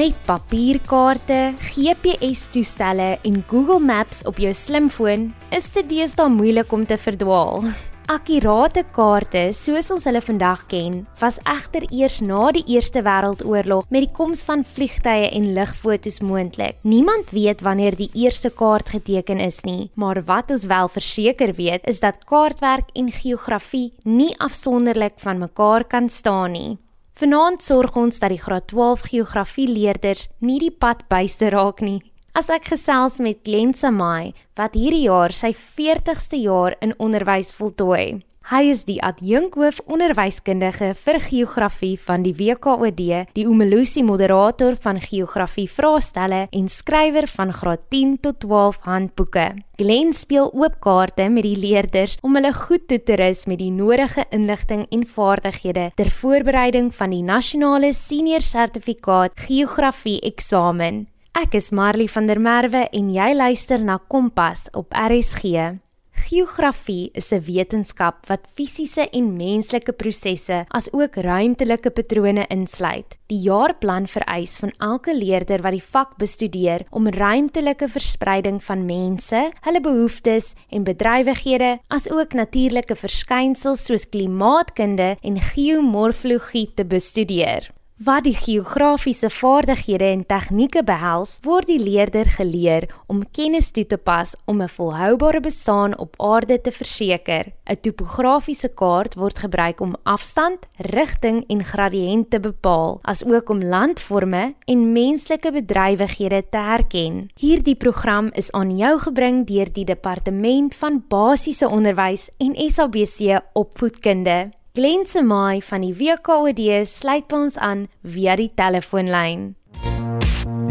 Met 0.00 0.16
papierkaarte, 0.24 1.52
GPS-toestelle 1.60 3.18
en 3.22 3.42
Google 3.50 3.82
Maps 3.84 4.22
op 4.24 4.38
jou 4.40 4.52
slimfoon 4.56 5.26
is 5.52 5.66
dit 5.74 5.90
deesdae 5.90 6.30
moeilik 6.32 6.72
om 6.72 6.86
te 6.88 6.96
verdwaal. 6.96 7.66
Akkurate 8.08 8.86
kaarte, 8.96 9.42
soos 9.52 9.90
ons 9.92 10.08
hulle 10.08 10.24
vandag 10.24 10.64
ken, 10.72 11.02
was 11.20 11.36
egter 11.44 11.84
eers 11.92 12.22
na 12.24 12.48
die 12.56 12.64
Eerste 12.72 13.04
Wêreldoorlog 13.04 13.92
met 13.92 14.06
die 14.06 14.12
koms 14.16 14.46
van 14.48 14.64
vliegtye 14.64 15.28
en 15.36 15.52
lugfotos 15.58 16.22
moontlik. 16.24 16.80
Niemand 16.80 17.36
weet 17.36 17.60
wanneer 17.60 18.00
die 18.00 18.08
eerste 18.24 18.48
kaart 18.48 18.96
geteken 18.96 19.44
is 19.52 19.66
nie, 19.68 19.90
maar 20.00 20.24
wat 20.24 20.56
ons 20.56 20.64
wel 20.70 20.88
verseker 20.88 21.52
weet, 21.60 21.84
is 21.84 22.00
dat 22.00 22.24
kaartwerk 22.24 22.88
en 22.96 23.12
geografie 23.12 23.90
nie 24.08 24.32
afsonderlik 24.40 25.20
van 25.20 25.44
mekaar 25.44 25.84
kan 25.84 26.08
staan 26.08 26.56
nie. 26.56 26.78
Vanaand 27.20 27.60
sorg 27.60 27.98
ons 28.00 28.16
dat 28.16 28.32
die 28.32 28.40
graad 28.40 28.70
12 28.70 29.02
geografie 29.10 29.66
leerders 29.68 30.22
nie 30.40 30.56
die 30.62 30.70
pad 30.72 31.02
byste 31.12 31.50
raak 31.52 31.82
nie. 31.84 31.98
As 32.32 32.48
ek 32.48 32.70
gesels 32.72 33.18
met 33.20 33.42
Glen 33.44 33.74
Samai 33.76 34.32
wat 34.56 34.78
hierdie 34.78 35.02
jaar 35.04 35.34
sy 35.36 35.50
40ste 35.52 36.40
jaar 36.40 36.78
in 36.80 36.94
onderwys 36.96 37.52
voltooi. 37.58 38.22
Hy 38.50 38.64
is 38.66 38.80
die 38.82 38.96
adjunkhoof 38.98 39.76
onderwyskundige 39.86 40.88
vir 40.98 41.16
geografie 41.22 41.92
van 42.02 42.24
die 42.24 42.32
WKOD, 42.34 43.02
die 43.36 43.44
Umelusi 43.46 44.02
moderator 44.02 44.74
van 44.82 44.96
geografie 44.98 45.68
vraestelle 45.70 46.40
en 46.50 46.64
skrywer 46.66 47.28
van 47.30 47.52
graad 47.54 47.84
10 47.94 48.16
tot 48.24 48.40
12 48.42 48.80
handboeke. 48.88 49.44
Glen 49.78 50.10
speel 50.18 50.50
oop 50.50 50.80
kaarte 50.82 51.28
met 51.30 51.46
die 51.46 51.54
leerders 51.62 52.16
om 52.26 52.34
hulle 52.34 52.50
goed 52.56 52.88
toe 52.90 52.98
te 52.98 53.20
rus 53.20 53.44
met 53.46 53.60
die 53.62 53.70
nodige 53.70 54.24
inligting 54.34 54.82
en 54.90 55.04
vaardighede 55.06 55.84
ter 55.94 56.10
voorbereiding 56.10 56.88
van 56.96 57.14
die 57.14 57.22
nasionale 57.22 57.92
senior 57.94 58.42
sertifikaat 58.42 59.38
geografie 59.46 60.18
eksamen. 60.26 61.04
Ek 61.38 61.54
is 61.54 61.70
Marley 61.70 62.10
van 62.10 62.26
der 62.26 62.42
Merwe 62.42 62.88
en 62.90 63.14
jy 63.14 63.30
luister 63.30 63.78
na 63.78 64.00
Kompas 64.10 64.66
op 64.74 64.90
RSG. 64.90 65.78
Geografie 66.12 67.10
is 67.12 67.32
'n 67.32 67.42
wetenskap 67.42 68.26
wat 68.26 68.46
fisiese 68.54 69.08
en 69.10 69.36
menslike 69.36 69.92
prosesse 69.92 70.64
asook 70.68 71.14
ruimtelike 71.14 71.90
patrone 71.90 72.46
insluit. 72.48 73.18
Die 73.26 73.38
jaarplan 73.38 74.06
vereis 74.06 74.58
van 74.58 74.72
elke 74.78 75.14
leerder 75.14 75.62
wat 75.62 75.72
die 75.72 75.90
vak 75.90 76.16
bestudeer 76.16 76.86
om 76.90 77.08
ruimtelike 77.08 77.88
verspreiding 77.88 78.62
van 78.62 78.84
mense, 78.84 79.50
hulle 79.60 79.80
behoeftes 79.80 80.54
en 80.68 80.84
bedrywighede, 80.84 81.78
asook 81.88 82.32
natuurlike 82.32 82.96
verskynsels 82.96 83.84
soos 83.84 84.08
klimaatkunde 84.08 85.16
en 85.22 85.40
geomorfologie 85.40 86.70
te 86.74 86.84
bestudeer. 86.84 87.70
Wat 88.00 88.24
die 88.24 88.32
geografiese 88.32 89.28
vaardighede 89.28 90.06
en 90.08 90.22
tegnieke 90.24 90.80
behels, 90.88 91.34
word 91.44 91.66
die 91.68 91.76
leerder 91.76 92.30
geleer 92.32 92.86
om 93.12 93.18
kennis 93.36 93.66
toe 93.76 93.84
te 93.84 93.98
pas 94.00 94.30
om 94.48 94.62
'n 94.62 94.72
volhoubare 94.72 95.40
bestaan 95.40 95.98
op 95.98 96.14
aarde 96.16 96.60
te 96.60 96.70
verseker. 96.70 97.52
'n 97.68 97.80
Topografiese 97.80 98.68
kaart 98.68 99.14
word 99.14 99.38
gebruik 99.38 99.80
om 99.80 99.96
afstand, 100.02 100.58
rigting 100.76 101.44
en 101.48 101.64
gradiënt 101.64 102.30
te 102.30 102.40
bepaal, 102.40 102.98
asook 103.02 103.48
om 103.48 103.62
landforme 103.62 104.54
en 104.64 104.92
menslike 104.92 105.52
bedrywighede 105.52 106.42
te 106.50 106.58
herken. 106.58 107.28
Hierdie 107.34 107.76
program 107.76 108.30
is 108.32 108.50
aan 108.52 108.76
jou 108.76 108.98
gebring 108.98 109.46
deur 109.46 109.72
die 109.72 109.84
Departement 109.84 110.74
van 110.74 111.04
Basiese 111.08 111.68
Onderwys 111.68 112.30
en 112.38 112.70
SABC 112.70 113.40
Opvoedkunde. 113.52 114.59
Glen 114.80 115.04
Semai 115.04 115.60
van 115.60 115.82
die 115.84 115.92
WKOD 115.92 116.60
sluit 116.88 117.32
ons 117.36 117.58
aan 117.60 117.82
via 118.14 118.32
die 118.40 118.48
telefoonlyn. 118.56 119.42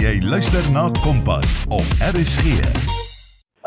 Jy 0.02 0.14
luister 0.26 0.66
na 0.74 0.88
Kompas 1.04 1.60
op 1.70 1.86
RSG. 2.08 2.56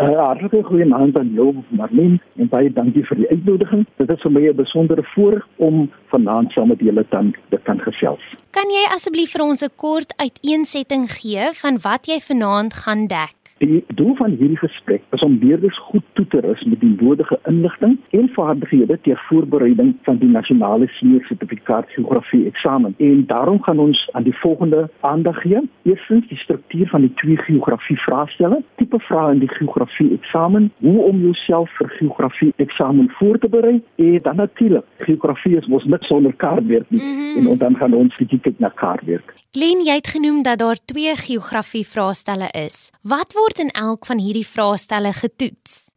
Uh, 0.02 0.08
hartlike 0.18 0.64
goeienaand 0.66 1.14
aan 1.20 1.30
jou 1.36 1.52
Marlene 1.78 2.18
en 2.42 2.50
baie 2.50 2.72
dankie 2.74 3.04
vir 3.06 3.20
die 3.20 3.28
uitnodiging. 3.30 3.84
Dit 4.02 4.10
is 4.16 4.24
vir 4.26 4.34
my 4.34 4.42
'n 4.48 4.56
besondere 4.64 5.04
voorreg 5.14 5.46
om 5.58 5.86
vanaand 6.10 6.50
saam 6.52 6.74
met 6.74 6.82
julle 6.82 7.06
dan 7.10 7.30
te 7.50 7.60
kan 7.62 7.78
gesels. 7.78 8.24
Kan 8.50 8.66
jy 8.66 8.82
asseblief 8.90 9.30
vir 9.30 9.46
ons 9.46 9.62
'n 9.62 9.70
kort 9.76 10.10
uiteensetting 10.16 11.06
gee 11.06 11.52
van 11.62 11.78
wat 11.86 12.06
jy 12.06 12.18
vanaand 12.18 12.74
gaan 12.74 13.06
dek? 13.06 13.41
Die 13.62 13.84
doel 13.94 14.14
van 14.18 14.30
hierdie 14.30 14.58
gesprek 14.58 15.02
is 15.14 15.22
om 15.22 15.36
leerders 15.38 15.76
goed 15.78 16.02
toe 16.12 16.26
te 16.26 16.40
rus 16.42 16.62
met 16.66 16.80
die 16.80 16.96
nodige 17.00 17.38
inligting 17.46 17.92
en 18.10 18.28
vaardighede 18.34 18.98
ter 19.02 19.20
voorbereiding 19.28 19.92
van 20.02 20.16
die 20.18 20.28
nasionale 20.28 20.88
senior 20.96 21.22
sertifikaat 21.28 21.92
geografie 21.94 22.46
eksamen. 22.46 22.94
En 22.98 23.22
daarom 23.26 23.62
gaan 23.62 23.78
ons 23.78 24.08
aan 24.12 24.26
die 24.26 24.34
volgende 24.38 24.90
aandag 25.00 25.38
gee. 25.40 25.60
Eerstens 25.82 26.26
die 26.28 26.38
struktuur 26.38 26.88
van 26.88 27.00
die 27.00 27.12
twee 27.14 27.36
geografie 27.36 27.98
vraestelle, 28.02 28.62
tipe 28.76 28.98
vrae 28.98 29.36
in 29.36 29.44
die 29.44 29.52
geografie 29.54 30.10
eksamen, 30.16 30.72
hoe 30.78 30.98
om 31.02 31.20
jouself 31.20 31.70
vir 31.78 31.94
geografie 32.00 32.52
eksamen 32.56 33.10
voor 33.20 33.38
te 33.38 33.48
berei 33.48 33.82
en 33.96 34.18
dan 34.22 34.36
natuurlik, 34.36 34.84
geografie 34.98 35.56
is 35.56 35.70
mos 35.70 35.84
niks 35.84 36.06
sonder 36.06 36.34
kaartwerk 36.34 36.90
nie 36.90 37.02
mm 37.02 37.14
-hmm. 37.14 37.46
en 37.46 37.58
dan 37.58 37.76
gaan 37.76 37.94
ons 37.94 38.16
kyk 38.16 38.58
na 38.58 38.72
kaartwerk. 38.74 39.34
Glen, 39.52 39.82
jy 39.84 39.94
het 39.94 40.06
genoem 40.08 40.42
dat 40.42 40.58
daar 40.58 40.78
twee 40.84 41.16
geografie 41.16 41.86
vraestelle 41.86 42.48
is. 42.56 42.90
Wat 43.02 43.32
word 43.36 43.51
in 43.58 43.70
elk 43.70 44.06
van 44.06 44.18
hierdie 44.18 44.46
vraestelle 44.46 45.12
getoets? 45.12 45.91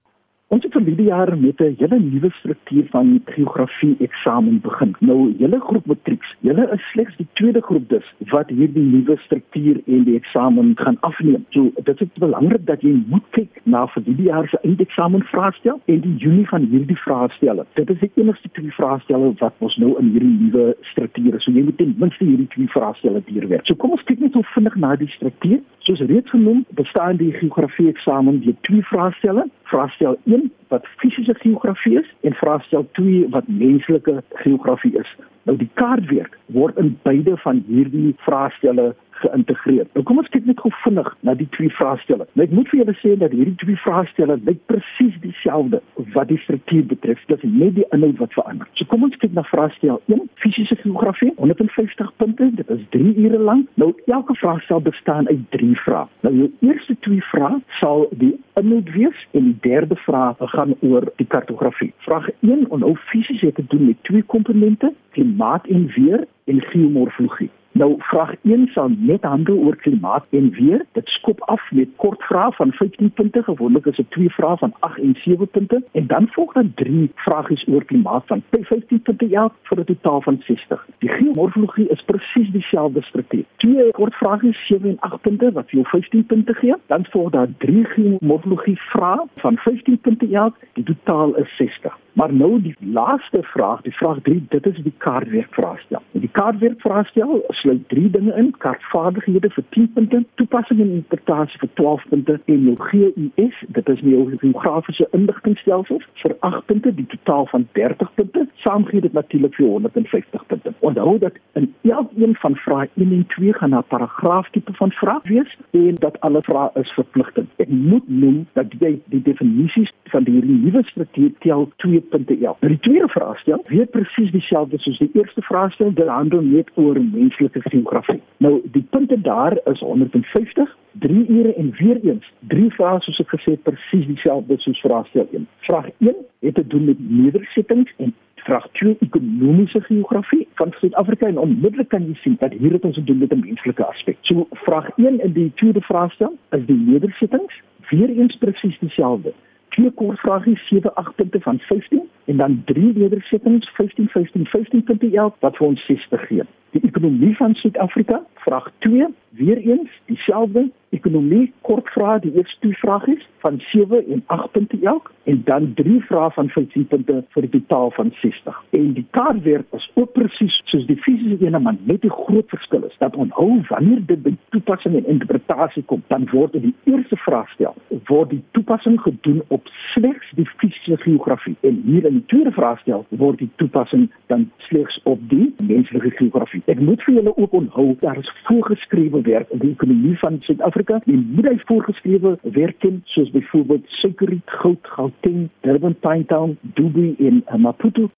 Ons 0.53 0.61
het 0.61 0.75
vir 0.77 0.83
die 0.85 1.07
jaar 1.07 1.31
met 1.41 1.59
'n 1.59 1.75
hele 1.77 1.97
nuwe 1.99 2.29
struktuur 2.29 2.85
van 2.89 3.21
geografie 3.25 3.95
eksamen 3.99 4.59
begin. 4.61 4.95
Nou, 4.99 5.33
julle 5.37 5.59
groep 5.59 5.85
matrieks, 5.85 6.35
julle 6.39 6.69
is 6.73 6.81
slegs 6.91 7.15
die 7.17 7.27
tweede 7.33 7.61
groep 7.61 7.89
dus 7.89 8.13
wat 8.29 8.49
hierdie 8.49 8.83
nuwe 8.83 9.17
struktuur 9.17 9.81
en 9.85 10.03
die 10.03 10.15
eksamen 10.15 10.71
gaan 10.75 10.97
afneem. 10.99 11.45
So, 11.49 11.71
dit 11.83 12.01
is 12.01 12.07
belangrik 12.19 12.65
dat 12.65 12.81
jy 12.81 13.03
moet 13.07 13.23
kyk 13.29 13.49
na 13.63 13.87
vir 13.87 14.03
die 14.03 14.21
jaar 14.21 14.47
se 14.47 14.59
eindeksamen 14.61 15.23
vraestel 15.23 15.81
en 15.85 15.99
die 15.99 16.15
Junie 16.15 16.47
van 16.47 16.61
hierdie 16.61 16.97
vraestelle. 16.97 17.65
Dit 17.73 17.89
is 17.89 17.99
die 17.99 18.11
enigste 18.15 18.49
twee 18.51 18.71
vraestelle 18.71 19.33
wat 19.39 19.53
ons 19.57 19.75
nou 19.75 19.97
in 19.99 20.09
hierdie 20.09 20.37
nuwe 20.39 20.75
struktuur 20.81 21.35
is. 21.35 21.43
So 21.43 21.51
jy 21.51 21.63
moet 21.63 21.77
ten 21.77 21.95
minste 21.97 22.25
hierdie 22.25 22.47
twee 22.47 22.67
vraestelle 22.67 23.21
deurwerk. 23.25 23.65
So 23.65 23.75
kom 23.75 23.91
ons 23.91 24.03
kyk 24.03 24.19
net 24.19 24.33
hoe 24.33 24.45
vinnig 24.53 24.75
na 24.75 24.95
die 24.95 25.07
struktuur. 25.07 25.59
Soos 25.79 25.99
reeds 25.99 26.29
genoem, 26.29 26.65
bestaan 26.69 27.17
die 27.17 27.31
geografie 27.31 27.87
eksamen 27.89 28.41
uit 28.45 28.55
twee 28.61 28.81
vraestelle. 28.81 29.49
Vraestel 29.63 30.17
1 30.23 30.44
wat 30.67 30.87
fisiese 30.97 31.35
geografie 31.37 31.99
is 31.99 32.13
en 32.21 32.33
vraestel 32.33 32.87
2 32.91 33.27
wat 33.29 33.47
menslike 33.47 34.23
geografie 34.33 34.97
is. 34.99 35.15
Nou 35.43 35.57
die 35.57 35.69
kaartwerk 35.73 36.37
word 36.45 36.77
in 36.77 36.95
beide 37.03 37.37
van 37.37 37.63
hierdie 37.67 38.15
vraestelle 38.25 38.95
geïntegreer. 39.23 39.87
Nou 39.93 40.03
kom 40.07 40.19
ons 40.21 40.29
kyk 40.33 40.45
net 40.49 40.59
gou 40.63 40.71
vinnig 40.83 41.09
na 41.27 41.35
die 41.39 41.47
twee 41.55 41.71
vraestelle. 41.77 42.27
Nou 42.33 42.45
ek 42.47 42.53
moet 42.55 42.69
vir 42.71 42.81
julle 42.81 42.95
sê 43.01 43.15
dat 43.21 43.35
hierdie 43.35 43.55
twee 43.63 43.79
vraestelle 43.83 44.37
lyk 44.47 44.61
presies 44.71 45.17
dieselfde 45.23 45.81
wat 46.15 46.29
die 46.31 46.39
struktuur 46.43 46.85
betref. 46.93 47.21
Dit 47.31 47.43
is 47.43 47.53
net 47.53 47.75
die 47.79 47.87
inhoud 47.95 48.21
wat 48.23 48.35
verander. 48.37 48.69
So 48.79 48.89
kom 48.91 49.05
ons 49.07 49.17
kyk 49.21 49.35
na 49.37 49.45
vraestel 49.49 50.01
1, 50.11 50.25
fisiese 50.43 50.77
geografie, 50.81 51.31
150 51.37 52.11
punte. 52.21 52.49
Dit 52.59 52.69
is 52.69 52.83
3 52.95 53.15
ure 53.25 53.41
lank. 53.49 53.69
Nou 53.81 53.91
elke 54.05 54.35
vraestel 54.41 54.81
bestaan 54.85 55.27
uit 55.27 55.43
3 55.55 55.71
vrae. 55.85 56.05
Nou 56.27 56.33
jou 56.35 56.51
eerste 56.67 56.97
twee 57.07 57.23
vrae 57.31 57.59
sal 57.79 58.07
die 58.11 58.33
inhoud 58.59 58.91
wees 58.95 59.27
en 59.37 59.51
die 59.51 59.57
derde 59.69 59.95
vraag 60.05 60.41
gaan 60.55 60.75
oor 60.79 61.09
die 61.21 61.27
kartografie. 61.27 61.93
Vraag 62.07 62.29
1 62.39 62.69
onhou 62.69 62.95
fisies 63.11 63.41
het 63.41 63.55
te 63.55 63.65
doen 63.67 63.85
met 63.85 64.03
twee 64.03 64.23
komponente, 64.23 64.93
klimaat 65.11 65.67
en 65.67 65.87
weer 65.95 66.25
en 66.45 66.61
geomorfologie. 66.61 67.49
Nou 67.77 67.95
vraag 67.97 68.33
1 68.41 68.67
sal 68.71 68.91
net 68.97 69.23
handel 69.27 69.57
oor 69.57 69.75
klimaat 69.75 70.25
en 70.29 70.49
weer. 70.49 70.85
Dit 70.91 71.07
skop 71.07 71.41
af 71.41 71.61
met 71.71 71.89
kort 71.95 72.21
vrae 72.23 72.51
van 72.51 72.71
15 72.71 73.11
punte, 73.11 73.43
gewoonlik 73.43 73.85
is 73.85 73.95
dit 73.95 74.11
twee 74.11 74.29
vrae 74.29 74.57
van 74.57 74.73
8 74.79 74.99
en 74.99 75.15
7 75.23 75.47
punte 75.47 75.83
en 75.91 76.07
dan 76.07 76.27
volg 76.31 76.53
dan 76.53 76.71
drie 76.75 77.11
vragies 77.15 77.67
oor 77.67 77.83
klimaat 77.85 78.23
van 78.25 78.43
15 78.49 79.01
punte 79.01 79.27
elk 79.31 79.53
vir 79.63 79.79
'n 79.79 79.83
totaal 79.83 80.21
van 80.21 80.37
60. 80.47 80.87
Die 80.97 81.09
geomorfologie 81.09 81.87
is 81.87 82.01
presies 82.01 82.51
dieselfde 82.51 83.01
struktuur. 83.01 83.43
Twee 83.55 83.91
kort 83.91 84.15
vragies 84.15 84.67
7 84.67 84.89
en 84.89 84.99
8 84.99 85.21
punte 85.21 85.51
wat 85.51 85.69
vir 85.69 85.79
jou 85.79 85.87
15 85.87 86.25
punte 86.25 86.53
gee. 86.53 86.75
Dan 86.85 87.05
volg 87.05 87.29
daar 87.31 87.47
drie 87.57 87.85
geomorfologie 87.85 88.79
vrae 88.79 89.27
van 89.35 89.57
15 89.57 89.97
punte 89.97 90.27
elk. 90.31 90.55
Die 90.73 90.83
totaal 90.83 91.35
is 91.35 91.55
60. 91.57 92.04
Maar 92.15 92.33
nou 92.33 92.61
die 92.61 92.75
laaste 92.79 93.39
vraag, 93.41 93.81
die 93.81 93.95
vraag 93.95 94.19
3, 94.21 94.45
dit 94.49 94.65
is 94.65 94.77
die 94.83 94.93
kaartwerk 94.97 95.53
vraestel. 95.53 96.01
Die 96.11 96.29
kaartwerk 96.31 96.81
vraestel 96.81 97.43
sluit 97.47 97.89
drie 97.89 98.09
dinge 98.09 98.33
in: 98.39 98.53
kaartvaardighede 98.57 99.49
vir 99.49 99.63
10 99.69 99.89
punte, 99.93 100.23
toepassing 100.35 100.79
en 100.79 100.91
interpretasie 100.91 101.59
vir 101.59 101.69
12 101.73 102.05
punte 102.09 102.39
en 102.45 102.63
jou 102.69 102.75
GIS, 102.79 103.57
dit 103.67 103.89
is 103.89 103.99
jou 103.99 104.21
geografiese 104.37 105.07
inligtingstelsels 105.11 106.05
vir 106.21 106.35
8 106.39 106.65
punte, 106.65 106.93
die 107.01 107.05
totaal 107.15 107.49
van 107.51 107.67
30 107.71 108.13
punte. 108.13 108.47
Saam 108.63 108.85
gee 108.85 109.03
dit 109.03 109.13
natuurlik 109.13 109.59
vir 109.59 109.67
150 109.67 110.47
punte. 110.47 110.73
Onthou 110.79 111.17
dat 111.19 111.35
in 111.59 111.67
elkeen 111.83 112.35
van 112.45 112.55
vrae 112.55 112.87
1 112.95 113.11
en 113.11 113.27
2 113.35 113.53
gaan 113.59 113.75
'n 113.75 113.83
paragraaf 113.87 114.49
tipe 114.49 114.73
van 114.73 114.91
vraag 114.91 115.23
wees 115.23 115.57
en 115.71 115.95
dat 115.95 116.19
alle 116.19 116.41
vrae 116.41 116.69
is 116.73 116.95
verpligtend. 116.95 117.51
Ek 117.57 117.69
moet 117.69 118.07
noem 118.07 118.47
dat 118.53 118.71
jy 118.79 119.01
die 119.05 119.21
definisies 119.21 119.91
van 120.03 120.23
die 120.23 120.43
nuwe 120.43 120.83
struktuur 120.83 121.31
tel 121.39 121.69
2 121.75 122.03
2.l. 122.11 122.55
Nou 122.59 122.71
die 122.73 122.79
tweede 122.79 123.07
vraagstel 123.07 123.63
weer 123.67 123.85
presies 123.85 124.31
dieselfde 124.31 124.77
soos 124.79 124.97
die 124.97 125.09
eerste 125.13 125.41
vraagstel, 125.41 125.93
dit 125.93 126.07
handel 126.07 126.41
net 126.41 126.71
oor 126.73 126.99
menslike 127.01 127.61
geografie. 127.61 128.21
Nou 128.37 128.61
die 128.71 128.85
punte 128.89 129.21
daar 129.21 129.59
is 129.63 129.79
150 129.79 130.75
3 130.99 131.25
ure 131.27 131.53
en 131.53 131.71
weer 131.77 131.99
eens 132.03 132.31
drie 132.39 132.69
vrae 132.71 132.99
soos 133.03 133.19
ek 133.19 133.33
gesê 133.35 133.55
presies 133.67 134.05
dieselfde 134.07 134.57
soos 134.63 134.79
vraagstel 134.85 135.27
1. 135.31 135.47
Vraag 135.67 135.89
1 135.97 136.15
het 136.39 136.55
te 136.55 136.67
doen 136.67 136.85
met 136.85 136.99
nedersettings 137.09 137.93
en 137.97 138.13
vraag 138.45 138.67
2 138.79 138.97
ekonomiese 138.99 139.81
geografie 139.81 140.47
van 140.53 140.73
Suid-Afrika 140.79 141.27
en 141.27 141.37
onmiddellik 141.37 141.89
kan 141.89 142.05
jy 142.07 142.15
sien 142.21 142.35
dat 142.39 142.53
hier 142.53 142.77
het 142.77 142.85
ons 142.85 142.95
te 142.95 143.03
doen 143.03 143.17
met 143.17 143.33
'n 143.33 143.39
menslike 143.39 143.85
aspek. 143.85 144.17
So 144.21 144.47
vraag 144.51 144.89
1 144.97 145.19
in 145.19 145.33
die 145.33 145.51
tweede 145.55 145.81
vraagstel 145.81 146.37
is 146.49 146.65
die 146.65 146.81
nedersettings 146.87 147.61
weer 147.89 148.09
eens 148.09 148.35
presies 148.35 148.79
dieselfde. 148.79 149.33
Twee 149.75 149.91
kort 149.91 150.19
vrae 150.23 150.55
7 150.55 150.93
8 150.95 151.15
punte 151.15 151.39
van 151.39 151.59
15 151.59 152.01
en 152.25 152.37
dan 152.37 152.61
drie 152.65 152.93
nedersettings 152.97 153.69
15 153.69 154.07
15 154.07 154.45
15 154.45 154.83
punte 154.83 155.09
elk 155.11 155.35
wat 155.43 155.57
vir 155.57 155.67
ons 155.67 155.85
60 155.85 156.27
gee. 156.27 156.45
Die 156.71 156.81
ekonomie 156.87 157.35
van 157.35 157.55
Suid-Afrika 157.59 158.21
vraag 158.45 158.69
2 158.87 159.09
weer 159.37 159.57
eens 159.57 159.89
dieselfde 160.05 160.69
ekonomie 160.89 161.53
kort 161.61 161.89
vrae 161.95 162.19
die 162.23 162.33
eerste 162.35 162.59
twee 162.63 162.77
vrae 162.81 163.15
is 163.15 163.23
van 163.43 163.59
7 163.71 164.07
en 164.13 164.23
8 164.25 164.51
punte 164.51 164.77
elk 164.81 165.11
en 165.23 165.41
dan 165.45 165.73
drie 165.79 165.99
vrae 166.09 166.29
van 166.37 166.49
15 166.49 166.87
punte 166.91 167.23
vir 167.33 167.43
'n 167.43 167.49
totaal 167.49 167.91
van 167.91 168.11
60. 168.21 168.63
En 168.69 168.93
die 168.93 169.07
kaartwerk 169.17 169.65
is 169.71 169.91
ook 169.93 170.11
presies 170.13 170.61
soos 170.65 170.85
die 170.85 170.97
fisiese 170.97 171.45
ene 171.45 171.59
maar 171.59 171.77
net 171.83 172.05
'n 172.05 172.09
groot 172.09 172.49
verskil 172.49 172.83
is 172.83 172.95
dat 172.97 173.15
onthou 173.15 173.61
wanneer 173.67 174.01
dit 174.05 174.23
by 174.23 174.35
toepassing 174.49 174.95
en 174.95 175.07
interpretasie 175.07 175.83
kom 175.83 176.03
dan 176.07 176.27
word 176.31 176.51
die 176.51 176.75
eerste 176.83 177.17
vraagstel 177.17 177.75
word 178.05 178.29
die 178.29 178.43
toepassing 178.51 179.01
gedoen 179.01 179.43
op 179.47 179.67
slegs 179.93 180.31
die 180.35 180.49
fisiese 180.57 180.97
geografie 180.97 181.55
en 181.61 181.81
hier 181.85 182.05
in 182.05 182.13
die 182.13 182.25
tweede 182.25 182.51
vraagstel 182.51 183.05
word 183.09 183.37
die 183.37 183.49
toepassing 183.55 184.09
dan 184.25 184.51
slegs 184.57 184.99
op 185.03 185.19
die 185.29 185.53
menslike 185.57 186.09
geografie. 186.09 186.61
Ek 186.65 186.79
moet 186.79 187.03
vir 187.03 187.13
julle 187.13 187.37
ook 187.37 187.51
onthou 187.51 187.95
daar 187.99 188.17
is 188.17 188.31
voorgeskrewe 188.43 189.21
werk 189.25 189.49
in 189.49 189.59
die 189.59 189.71
ekonomie 189.75 190.17
van 190.23 190.39
Suid-Afrika 190.47 190.99
en 191.05 191.25
moet 191.35 191.49
hy 191.49 191.55
voorgeskrewe 191.69 192.35
werk 192.57 192.79
ken 192.79 193.01
soos 193.13 193.31
byvoorbeeld 193.35 193.85
suikerriet, 194.01 194.57
goud, 194.61 194.93
Gauteng, 194.97 195.49
Durban, 195.67 195.97
Pinetown, 196.05 196.57
Dubai 196.77 197.15
en 197.19 197.43
uh, 197.43 197.59
Maputo. 197.67 198.11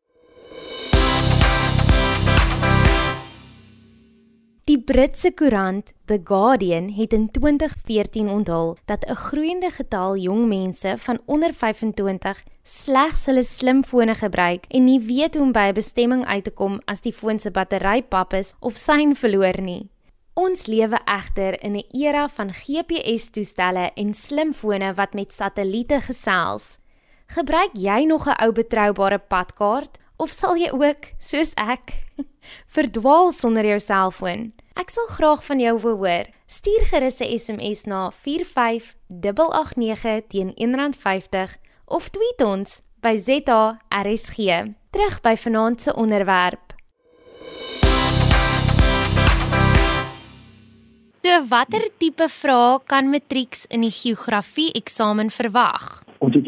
Die 4.67 4.79
Britse 4.83 5.29
koerant 5.31 5.93
The 6.11 6.17
Guardian 6.27 6.89
het 6.91 7.13
in 7.15 7.29
2014 7.31 8.27
onthul 8.27 8.75
dat 8.85 9.05
'n 9.07 9.15
groeiende 9.15 9.69
getal 9.69 10.17
jong 10.17 10.45
mense 10.47 10.93
van 10.97 11.19
onder 11.25 11.53
25 11.53 12.43
slegs 12.63 13.25
hulle 13.25 13.43
slimfone 13.43 14.15
gebruik 14.15 14.65
en 14.67 14.83
nie 14.83 14.99
weet 14.99 15.35
hoe 15.35 15.43
om 15.43 15.51
by 15.51 15.67
'n 15.69 15.73
bestemming 15.73 16.25
uit 16.25 16.43
te 16.43 16.51
kom 16.51 16.81
as 16.85 17.01
die 17.01 17.13
foon 17.13 17.39
se 17.39 17.51
battery 17.51 18.01
pap 18.01 18.33
is 18.33 18.55
of 18.59 18.75
sein 18.75 19.15
verloor 19.15 19.61
nie. 19.61 19.87
Ons 20.37 20.67
lewe 20.69 20.99
egter 21.09 21.55
in 21.65 21.73
'n 21.75 21.83
era 21.97 22.29
van 22.29 22.53
GPS-toestelle 22.53 23.91
en 23.93 24.13
slimfone 24.13 24.93
wat 24.93 25.13
met 25.13 25.33
satelliete 25.33 26.01
gesels. 26.01 26.77
Gebruik 27.25 27.69
jy 27.73 28.05
nog 28.05 28.27
'n 28.27 28.43
ou 28.43 28.51
betroubare 28.51 29.17
padkaart 29.17 29.97
of 30.17 30.31
sal 30.31 30.55
jy 30.55 30.69
ook, 30.69 31.05
soos 31.17 31.53
ek, 31.55 32.03
verdwaal 32.75 33.31
sonder 33.31 33.65
jou 33.65 33.79
selfoon? 33.79 34.53
Ek 34.75 34.89
sal 34.89 35.07
graag 35.07 35.45
van 35.45 35.59
jou 35.59 35.81
wil 35.81 35.97
hoor. 35.97 36.25
Stuur 36.45 36.85
gerus 36.85 37.19
'n 37.19 37.37
SMS 37.37 37.83
na 37.85 38.11
45889 38.11 40.27
teen 40.27 40.53
R1.50 40.55 41.57
of 41.85 42.09
tweet 42.09 42.41
ons 42.41 42.81
by 43.01 43.17
ZARSG. 43.17 44.37
Terug 44.91 45.21
by 45.21 45.35
vanaand 45.35 45.81
se 45.81 45.95
onderwerp. 45.95 46.75
So 51.25 51.39
watter 51.49 51.83
tipe 51.99 52.27
vrae 52.29 52.79
kan 52.87 53.09
matrieks 53.11 53.65
in 53.73 53.81
die 53.83 53.91
geografie 53.91 54.69
eksamen 54.77 55.31
verwag? 55.33 56.03
Ons 56.23 56.37
het 56.37 56.47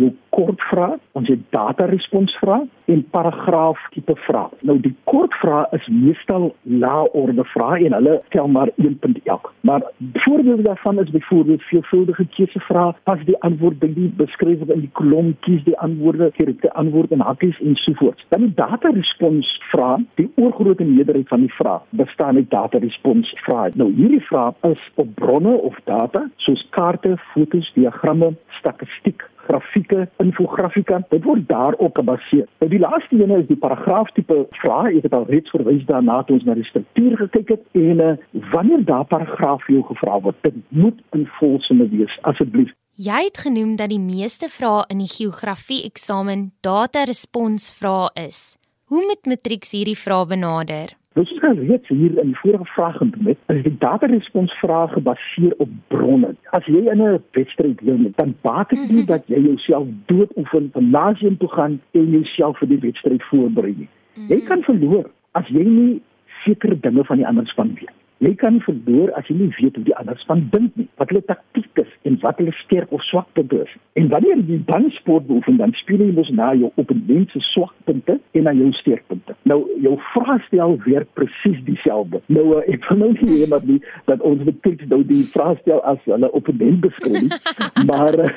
vrae, 0.79 0.97
ons 1.17 1.27
het 1.27 1.41
data 1.53 1.85
respons 1.89 2.33
vrae 2.39 2.65
en 2.89 3.01
paragraaf 3.13 3.79
tipe 3.93 4.15
vrae. 4.25 4.49
Nou 4.65 4.77
die 4.81 4.93
kort 5.09 5.33
vrae 5.41 5.65
is 5.77 5.85
meestal 5.91 6.49
lae 6.83 7.05
orde 7.17 7.45
vrae 7.53 7.85
en 7.87 7.95
hulle 7.97 8.15
tel 8.33 8.47
maar 8.47 8.71
1 8.77 8.97
punt 9.03 9.19
elk. 9.25 9.51
Maar 9.67 9.83
voorbeelde 10.23 10.63
daarvan 10.63 10.99
is 11.03 11.11
byvoorbeeld 11.13 11.63
veelvuldige 11.69 12.25
keusevrae, 12.35 12.93
pas 13.03 13.23
die 13.25 13.37
antwoord 13.45 13.79
by 13.79 13.91
die 13.93 14.09
beskrywing 14.21 14.73
in 14.73 14.85
die 14.85 14.93
kolom, 14.99 15.33
kies 15.45 15.63
die 15.67 15.77
antwoorde, 15.79 16.31
die 16.37 16.71
antwoord 16.71 17.11
in 17.11 17.25
hakkies 17.25 17.59
en 17.61 17.75
so 17.83 17.93
voort. 18.01 18.25
Dan 18.33 18.47
die 18.47 18.53
data 18.55 18.93
respons 18.95 19.51
vrae, 19.71 19.99
die 20.21 20.29
oorgrootste 20.35 20.87
meerderheid 20.87 21.27
van 21.27 21.45
die 21.45 21.53
vrae 21.57 21.79
bestaan 22.01 22.41
uit 22.41 22.49
data 22.49 22.81
respons 22.81 23.33
vrae. 23.45 23.73
Nou 23.75 23.91
hierdie 23.93 24.23
vrae 24.29 24.53
is 24.71 24.81
op 24.95 25.13
bronne 25.15 25.57
of 25.69 25.77
data 25.83 26.25
soos 26.45 26.65
kaarte, 26.75 27.17
fotos, 27.33 27.71
diagramme, 27.75 28.33
statistiek 28.59 29.27
grafieke, 29.49 30.07
infografika, 30.23 31.01
dit 31.09 31.23
word 31.25 31.47
daarop 31.49 31.97
gebaseer. 31.99 32.47
Nou 32.61 32.69
die 32.71 32.81
laaste 32.81 33.17
een 33.17 33.35
is 33.37 33.47
die 33.49 33.59
paragraaf 33.59 34.11
tipe 34.17 34.41
vrae. 34.61 34.97
Ek 34.99 35.07
het 35.09 35.15
al 35.17 35.27
reeds 35.29 35.53
verwys 35.55 35.85
daarna 35.89 36.21
toe 36.23 36.37
ons 36.37 36.45
na 36.47 36.57
die 36.59 36.67
struktuur 36.69 37.17
gekyk 37.23 37.55
het 37.55 37.65
en 37.79 38.03
uh, 38.05 38.11
wanneer 38.53 38.85
daar 38.85 39.07
paragraaf 39.09 39.65
jou 39.71 39.81
gevra 39.89 40.19
word, 40.25 40.37
dit 40.45 40.61
moet 40.69 41.01
in 41.17 41.25
volsinne 41.39 41.89
wees 41.93 42.19
asseblief. 42.29 42.71
Jy 42.99 43.19
het 43.29 43.39
genoem 43.45 43.77
dat 43.79 43.93
die 43.93 44.01
meeste 44.03 44.49
vrae 44.51 44.83
in 44.91 44.99
die 44.99 45.11
geografie 45.11 45.85
eksamen 45.87 46.49
data 46.65 47.05
respons 47.07 47.69
vrae 47.71 48.09
is. 48.27 48.57
Hoe 48.91 49.05
moet 49.05 49.29
matrieks 49.29 49.71
hierdie 49.71 49.97
vrae 49.97 50.25
benader? 50.27 50.98
Ons 51.19 51.31
het 51.36 51.57
reeds 51.57 51.88
hier 51.88 52.18
in 52.18 52.30
die 52.31 52.38
vorige 52.39 52.66
vraag 52.66 52.98
genoem, 52.98 53.27
is 53.27 53.63
die 53.66 53.77
data 53.77 54.07
respons 54.07 54.54
vrae 54.62 54.88
gebaseer 54.88 55.54
op 55.57 55.71
bronne. 55.92 56.30
As 56.56 56.66
jy 56.66 56.86
in 56.94 57.01
'n 57.04 57.19
wedstryd 57.36 57.81
deelneem, 57.83 58.13
dan 58.16 58.36
baat 58.42 58.69
dit 58.69 58.80
nie 58.89 59.04
mhm. 59.04 59.06
dat 59.06 59.24
jy 59.27 59.39
jouself 59.39 59.88
doodoefen 60.06 60.69
van 60.71 60.89
nasium 60.89 61.38
toe 61.38 61.50
gaan 61.50 61.81
en 61.92 62.10
jouself 62.10 62.57
vir 62.57 62.68
die 62.68 62.80
wedstryd 62.80 63.24
voorberei 63.24 63.75
nie. 63.77 63.89
Jy 64.13 64.36
mhm. 64.36 64.45
kan 64.45 64.62
verloor 64.63 65.10
as 65.31 65.48
jy 65.48 65.63
nie 65.63 66.01
sekere 66.45 66.80
dinge 66.80 67.04
van 67.04 67.18
die 67.18 67.27
ander 67.27 67.48
span 67.48 67.74
weet. 67.75 67.95
Jy 68.19 68.33
kan 68.36 68.57
verloor 68.66 69.13
as 69.16 69.27
jy 69.31 69.38
nie 69.39 69.50
weet 69.56 69.77
hoe 69.80 69.86
die 69.88 69.95
ander 69.95 70.18
span 70.19 70.42
dink 70.51 70.75
nie, 70.75 70.88
wat 71.00 71.12
hulle 71.13 71.21
taktiek 71.30 71.80
is 71.80 71.92
en 72.07 72.18
wat 72.24 72.39
hulle 72.42 72.51
sterk 72.60 72.92
of 72.95 73.04
swak 73.07 73.30
punte 73.38 73.62
is. 73.63 73.71
En 74.00 74.10
wanneer 74.12 74.42
jy 74.50 74.57
dan 74.68 74.89
sport 74.98 75.27
beoefen, 75.30 75.60
dan 75.62 75.71
speel 75.80 76.04
jy 76.04 76.10
mos 76.18 76.31
na 76.36 76.50
jou 76.59 76.71
opponent 76.81 77.31
se 77.31 77.40
swak 77.54 77.71
punte 77.88 78.18
en 78.35 78.44
na 78.47 78.52
jou 78.57 78.68
sterk 78.81 79.06
punte. 79.07 79.35
Nou 79.47 79.61
jou 79.85 79.95
vraestel 80.09 80.76
werk 80.83 81.14
presies 81.19 81.64
dieselfde. 81.69 82.19
Nou 82.28 82.45
uh, 82.57 82.66
ek 82.68 82.90
wil 82.90 83.02
nou 83.06 83.14
nie 83.16 83.40
hê 83.40 83.47
maar 83.54 83.64
nie 83.64 83.80
dat 84.11 84.28
ons 84.28 84.44
betrek 84.52 84.83
nou 84.92 84.99
die 85.07 85.23
vraestel 85.31 85.80
as 85.88 86.04
hulle 86.09 86.31
opponent 86.35 86.83
beskryf, 86.83 87.56
maar 87.90 88.19
uh, 88.19 88.35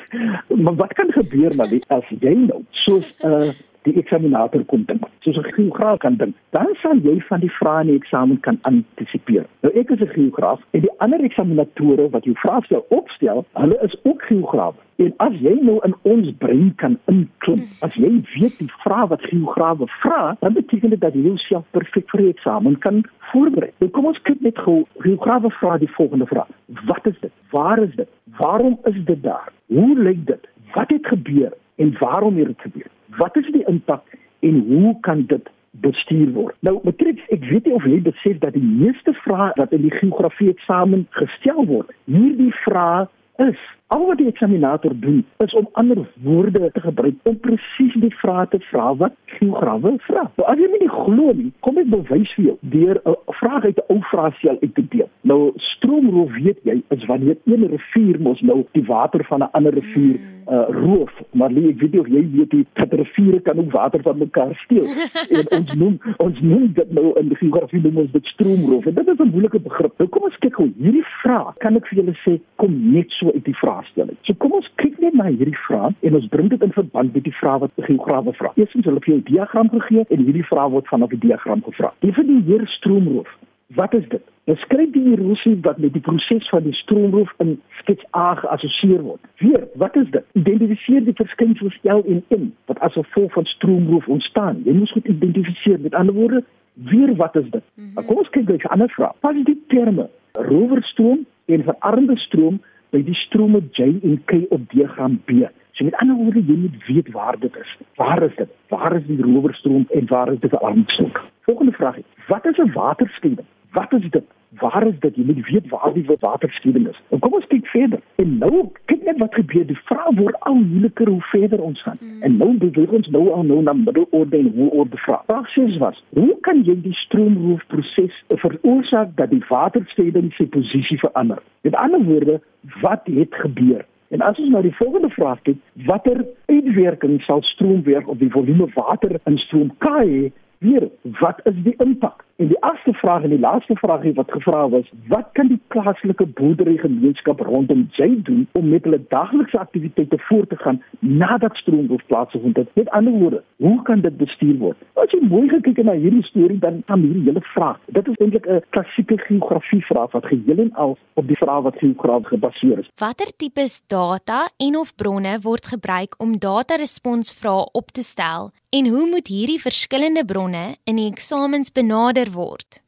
maar 0.55 0.79
wat 0.79 0.95
kan 0.95 1.11
gebeur 1.11 1.59
maar 1.59 1.75
as 1.91 2.15
jy 2.23 2.37
nou 2.47 2.63
soos 2.85 3.07
'n 3.19 3.35
uh, 3.35 3.53
die 3.87 3.95
eksaminator 3.99 4.63
kon 4.71 4.85
dink. 4.87 5.05
Soos 5.25 5.37
'n 5.37 5.53
geograaf 5.55 5.99
kan 5.99 6.15
dink. 6.15 6.35
Dan 6.51 6.69
sal 6.81 6.97
jy 6.97 7.19
van 7.29 7.39
die 7.39 7.51
vrae 7.59 7.81
in 7.81 7.87
die 7.87 7.99
eksamen 8.01 8.39
kan 8.39 8.59
antisipeer. 8.61 9.45
Nou 9.61 9.73
ek 9.73 9.89
is 9.89 10.01
'n 10.01 10.13
geograaf 10.15 10.61
en 10.71 10.81
die 10.81 10.95
ander 10.97 11.23
eksaminatore 11.23 12.09
wat 12.09 12.23
jou 12.23 12.35
vraestel 12.35 12.85
opstel, 12.89 13.45
hulle 13.53 13.77
is 13.81 13.95
ook 14.03 14.21
geograwe. 14.21 14.75
En 14.95 15.13
as 15.17 15.33
jy 15.41 15.57
nou 15.61 15.79
in 15.83 15.95
ons 16.01 16.31
brein 16.37 16.73
kan 16.75 16.99
inklim, 17.05 17.61
as 17.81 17.95
jy 17.95 18.11
weet 18.35 18.57
die 18.57 18.71
vrae 18.83 19.07
wat 19.07 19.21
geograwe 19.21 19.87
vra, 19.87 20.35
dan 20.39 20.53
beteken 20.53 20.89
dit 20.89 21.01
dat 21.01 21.13
jy 21.13 21.21
jouself 21.21 21.65
perfek 21.71 22.09
vir 22.09 22.21
die 22.21 22.29
eksamen 22.29 22.77
kan 22.79 23.03
voorberei. 23.31 23.71
Nou 23.79 23.89
kom 23.91 24.05
ons 24.05 24.21
kyk 24.21 24.41
net 24.41 24.57
gou 24.57 24.83
geograwe 24.99 25.49
vra 25.49 25.77
die 25.77 25.91
volgende 25.97 26.25
vraag. 26.25 26.51
Wat 26.85 27.05
is 27.05 27.19
dit? 27.19 27.31
Waar 27.49 27.81
is 27.83 27.95
dit? 27.95 28.09
Waarom 28.37 28.79
is 28.83 29.05
dit 29.05 29.23
daar? 29.23 29.51
Hoe 29.67 29.99
lyk 29.99 30.25
dit? 30.27 30.47
Wat 30.73 30.89
het 30.89 31.07
gebeur 31.07 31.53
en 31.75 31.95
waarom 31.99 32.37
het 32.37 32.47
dit 32.47 32.61
gebeur? 32.61 32.91
wat 33.17 33.35
is 33.35 33.51
die 33.51 33.65
impak 33.65 34.03
en 34.39 34.59
hoe 34.67 34.97
kan 34.99 35.25
dit 35.27 35.49
bestuur 35.71 36.31
word. 36.31 36.55
Nou, 36.59 36.79
matriek, 36.83 37.21
ek 37.33 37.45
weet 37.49 37.65
nie 37.65 37.73
of 37.73 37.85
jy 37.89 37.99
besef 38.05 38.37
dat 38.43 38.53
die 38.53 38.63
meeste 38.63 39.13
vrae 39.23 39.51
wat 39.57 39.73
in 39.73 39.85
die 39.87 39.93
geografie 39.95 40.51
eksamen 40.51 41.07
gestel 41.17 41.65
word, 41.69 41.89
hierdie 42.05 42.53
vrae 42.63 43.07
is 43.41 43.61
al 43.87 44.05
wat 44.05 44.17
die 44.17 44.27
eksaminator 44.27 44.93
doen 44.99 45.25
is 45.37 45.53
om 45.53 45.69
ander 45.71 46.07
woorde 46.23 46.71
te 46.71 46.81
gebruik 46.81 47.15
om 47.23 47.39
presies 47.39 47.95
die 48.05 48.13
vrae 48.21 48.47
te 48.47 48.59
vra 48.69 48.95
wat 48.95 49.15
geograwe 49.37 49.95
vra. 50.07 50.25
Nou 50.37 50.47
as 50.51 50.61
jy 50.61 50.69
nie 50.71 50.89
glo 50.89 51.33
nie, 51.37 51.51
kom 51.65 51.77
ek 51.81 51.91
bewys 51.93 52.33
vir 52.37 52.45
jou 52.45 52.57
deur 52.75 53.01
'n 53.05 53.15
vraag 53.39 53.63
uit 53.69 53.77
'n 53.77 53.93
ou 53.93 54.01
vraestel 54.11 54.57
uit 54.61 54.75
te 54.75 54.85
deel. 54.95 55.09
Nou 55.21 55.53
stroomroof 55.55 56.31
weet 56.41 56.59
jy 56.63 56.81
is 56.89 57.05
wanneer 57.05 57.37
een 57.45 57.67
rivier 57.75 58.19
mos 58.19 58.41
nou 58.41 58.65
die 58.71 58.85
water 58.85 59.25
van 59.29 59.39
'n 59.43 59.51
ander 59.51 59.73
rivier 59.73 60.19
uh, 60.47 60.67
roof. 60.69 61.11
Maar 61.31 61.51
nee, 61.51 61.69
ek 61.69 61.79
weet 61.79 61.91
nie 61.91 61.99
of 61.99 62.07
jy 62.07 62.23
weet 62.31 62.49
die 62.49 62.65
dat 62.73 62.93
riviere 62.93 63.39
kan 63.39 63.59
ook 63.59 63.71
water 63.71 64.01
van 64.01 64.17
mekaar 64.17 64.55
steel. 64.65 64.87
en 65.37 65.49
ons 65.59 65.73
noem 65.73 65.99
ons 66.17 66.41
noem 66.41 66.73
dit 66.73 66.91
nou 66.91 67.13
in 67.19 67.35
geografie 67.35 67.81
noem 67.81 67.97
ons 67.97 68.11
dit 68.11 68.25
stroomroof. 68.25 68.85
En 68.85 68.93
dit 68.93 69.07
is 69.07 69.19
'n 69.19 69.29
moeilike 69.29 69.59
begrip. 69.59 69.93
Nou 69.97 70.09
kom 70.09 70.23
ons 70.23 70.37
kyk 70.37 70.55
hoe 70.55 70.71
hierdie 70.77 71.07
vraag 71.21 71.53
kan 71.57 71.75
ek 71.75 71.87
vir 71.87 71.97
julle 71.99 72.17
sê 72.25 72.39
kom 72.55 72.91
net 72.91 73.09
so 73.09 73.31
uit 73.31 73.45
die 73.45 73.57
vraag 73.57 73.82
vraagstelling. 73.83 74.17
So 74.23 74.33
kom 74.33 74.53
ons 74.53 74.69
kyk 74.75 74.99
net 74.99 75.13
na 75.13 75.29
hierdie 75.29 75.57
vraag 75.67 75.93
en 76.01 76.15
ons 76.15 76.27
bring 76.27 76.49
dit 76.49 76.61
in 76.61 76.71
verband 76.71 77.13
met 77.13 77.23
die 77.23 77.35
vraag 77.39 77.59
wat 77.59 77.71
die 77.75 77.85
geograwe 77.85 78.33
vra. 78.33 78.51
Eerstens 78.55 78.85
hulle 78.85 78.99
het 78.99 79.05
jou 79.05 79.21
diagram 79.23 79.69
gegee 79.69 80.05
en 80.09 80.25
hierdie 80.25 80.45
vraag 80.45 80.71
word 80.71 80.87
vanaf 80.87 81.09
die 81.09 81.19
diagram 81.19 81.63
gevra. 81.63 81.93
Definieer 81.99 82.67
stroomroof. 82.77 83.29
Wat 83.73 83.93
is 83.93 84.07
dit? 84.09 84.21
Nou 84.45 84.57
skryf 84.59 84.91
die 84.91 85.13
erosie 85.13 85.55
wat 85.61 85.77
met 85.77 85.93
die 85.93 86.01
proses 86.03 86.49
van 86.51 86.63
die 86.63 86.75
stroomroof 86.75 87.31
in 87.43 87.55
skets 87.79 88.03
A 88.15 88.33
geassosieer 88.35 89.01
word. 89.01 89.21
Weer, 89.39 89.67
wat 89.79 89.95
is 89.95 90.09
dit? 90.11 90.25
Identifiseer 90.33 91.05
die 91.05 91.15
verskynsels 91.17 91.77
L 91.83 92.03
en 92.03 92.23
M 92.35 92.51
wat 92.71 92.81
as 92.85 92.97
gevolg 92.97 93.31
van 93.33 93.47
stroomroof 93.55 94.07
ontstaan. 94.07 94.61
Jy 94.65 94.75
moet 94.77 94.91
goed 94.91 95.07
identifiseer. 95.07 95.79
Met 95.79 95.95
ander 95.95 96.15
woorde, 96.15 96.43
weer 96.89 97.15
wat 97.15 97.35
is 97.35 97.49
dit? 97.49 97.63
Mm 97.75 97.91
-hmm. 97.93 98.05
Kom 98.05 98.17
ons 98.17 98.29
kyk 98.29 98.45
gou 98.45 98.57
'n 98.57 98.73
ander 98.75 98.89
vraag. 98.89 99.15
Is 99.31 99.43
die 99.43 99.61
terme 99.67 100.09
rowerstroom 100.31 101.25
en 101.45 101.63
verarmde 101.63 102.17
stroom 102.17 102.61
by 102.93 103.01
die 103.03 103.17
strome 103.17 103.63
J 103.73 103.97
en 104.05 104.21
K 104.29 104.43
op 104.53 104.69
diagram 104.71 105.17
B? 105.25 105.49
So 105.73 105.85
met 105.87 105.95
ander 106.03 106.15
woorde, 106.15 106.43
jy 106.45 106.57
moet 106.65 106.85
weet 106.85 107.09
waar 107.11 107.39
dit 107.39 107.55
is. 107.57 107.77
Waar 107.97 108.21
is 108.23 108.35
dit? 108.37 108.49
Waar 108.69 108.95
is 108.95 109.05
die 109.07 109.21
rowerstroom 109.21 109.87
en 109.89 110.07
waar 110.07 110.31
is 110.33 110.39
die 110.39 110.49
verarmde 110.49 110.91
stroom? 110.91 111.11
Volgende 111.49 111.71
vraag: 111.71 111.97
Wat 112.27 112.45
is 112.45 112.57
'n 112.57 112.71
waterskeiding? 112.73 113.47
Wat 113.71 113.93
is 113.93 114.09
dit? 114.09 114.23
Waar 114.63 114.87
is 114.87 114.99
dit? 114.99 115.15
Jy 115.15 115.23
moet 115.25 115.49
weet 115.49 115.69
waar 115.69 115.93
die 115.93 116.05
waterskeiding 116.19 116.87
is. 116.87 116.99
En 117.09 117.19
kom 117.19 117.33
ons 117.33 117.47
kyk 117.51 117.65
verder. 117.67 117.99
En 118.15 118.37
nou 118.37 118.69
kyk 118.85 119.01
net 119.03 119.17
wat 119.19 119.33
gebeur. 119.35 119.65
Die 119.67 119.79
vraag 119.89 120.13
word 120.15 120.37
al 120.47 120.55
moeiliker 120.55 121.09
hoe 121.11 121.21
verder 121.31 121.61
ons 121.61 121.81
gaan. 121.83 121.97
Mm. 121.99 122.21
En 122.23 122.37
nou 122.37 122.51
beweeg 122.61 122.93
ons 122.99 123.09
nou 123.15 123.23
al 123.35 123.43
nou 123.49 123.59
na 123.61 123.73
middelorde 123.75 124.37
en 124.37 124.51
hoëorde 124.55 124.99
vrae. 125.05 125.19
Vraag 125.27 125.49
6 125.55 125.77
was: 125.83 126.03
Hoe 126.15 126.37
kan 126.47 126.63
jy 126.63 126.77
die 126.85 126.95
stroomroofproses 127.01 128.21
veroorsaak 128.45 129.11
dat 129.19 129.33
die 129.35 129.43
waterskeiding 129.49 130.31
sy 130.37 130.47
posisie 130.55 130.99
verander? 131.01 131.43
Met 131.67 131.75
ander 131.75 132.03
woorde, 132.07 132.39
wat 132.81 133.11
het 133.11 133.35
gebeur? 133.43 133.83
En 134.15 134.21
as 134.21 134.39
ons 134.39 134.49
nou 134.53 134.61
die 134.63 134.75
volgende 134.77 135.09
vraag 135.09 135.41
kyk, 135.43 135.59
watter 135.89 136.23
uitwerking 136.45 137.19
sal 137.27 137.43
stroomwerk 137.51 138.07
op 138.07 138.19
die 138.23 138.31
volume 138.31 138.69
water 138.77 139.19
in 139.27 139.37
stroom 139.47 139.75
K 139.83 139.91
hê? 140.07 140.23
Weer, 140.63 140.89
wat 141.19 141.39
is 141.43 141.55
die 141.63 141.73
impak? 141.83 142.23
En 142.35 142.47
die 142.47 142.59
agste 142.63 142.93
vraag 142.93 143.23
en 143.23 143.29
die 143.29 143.39
laaste 143.39 143.75
vraag 143.75 144.03
wat 144.15 144.31
gevra 144.31 144.69
was, 144.69 144.91
wat 145.07 145.27
kan 145.31 145.47
die 145.47 145.59
plaaslike 145.67 146.25
boerderygemeenskap 146.37 147.39
rondom 147.39 147.81
jy 147.97 148.07
doen 148.29 148.47
om 148.59 148.69
met 148.69 148.87
hulle 148.87 149.01
daglikse 149.09 149.59
aktiwiteite 149.59 150.19
voort 150.29 150.49
te 150.49 150.59
gaan 150.61 150.79
nadat 150.99 151.59
stroomdoof 151.59 152.05
plaasgevind 152.05 152.61
het? 152.61 152.71
Met 152.79 152.89
ander 152.89 153.13
woorde, 153.13 153.43
hoe 153.65 153.81
kan 153.81 154.01
dit 154.07 154.17
bestuur 154.17 154.55
word? 154.63 154.87
As 155.03 155.11
jy 155.11 155.19
mooi 155.27 155.49
gekyk 155.51 155.83
het 155.83 155.91
na 155.91 155.97
hierdie 155.99 156.23
storie 156.29 156.59
dan 156.63 156.79
kan 156.87 157.03
hierdie 157.03 157.27
hele 157.27 157.43
vraag. 157.51 157.83
Dit 157.99 158.07
is 158.07 158.23
eintlik 158.23 158.47
'n 158.47 158.63
klassieke 158.69 159.19
geografie 159.27 159.83
vraag 159.91 160.11
wat 160.15 160.31
geheel 160.31 160.63
en 160.63 160.73
al 160.73 160.97
op 161.13 161.27
die 161.27 161.41
vraag 161.43 161.63
wat 161.67 161.77
geografie 161.83 162.27
gebaseer 162.39 162.79
is. 162.79 162.89
Watter 162.95 163.35
tipes 163.35 163.83
data 163.87 164.47
en 164.57 164.77
of 164.77 164.95
bronne 164.95 165.39
word 165.41 165.65
gebruik 165.75 166.15
om 166.17 166.39
data 166.39 166.75
responsvrae 166.75 167.69
op 167.71 167.91
te 167.91 168.01
stel 168.01 168.51
en 168.73 168.87
hoe 168.87 169.07
moet 169.09 169.27
hierdie 169.27 169.61
verskillende 169.61 170.25
bronne 170.25 170.63
in 170.89 170.97
die 170.97 171.09
eksamens 171.11 171.69
benader 171.71 172.31
word. 172.33 172.79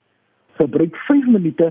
Gebruik 0.57 0.95
5 1.05 1.27
minute 1.29 1.67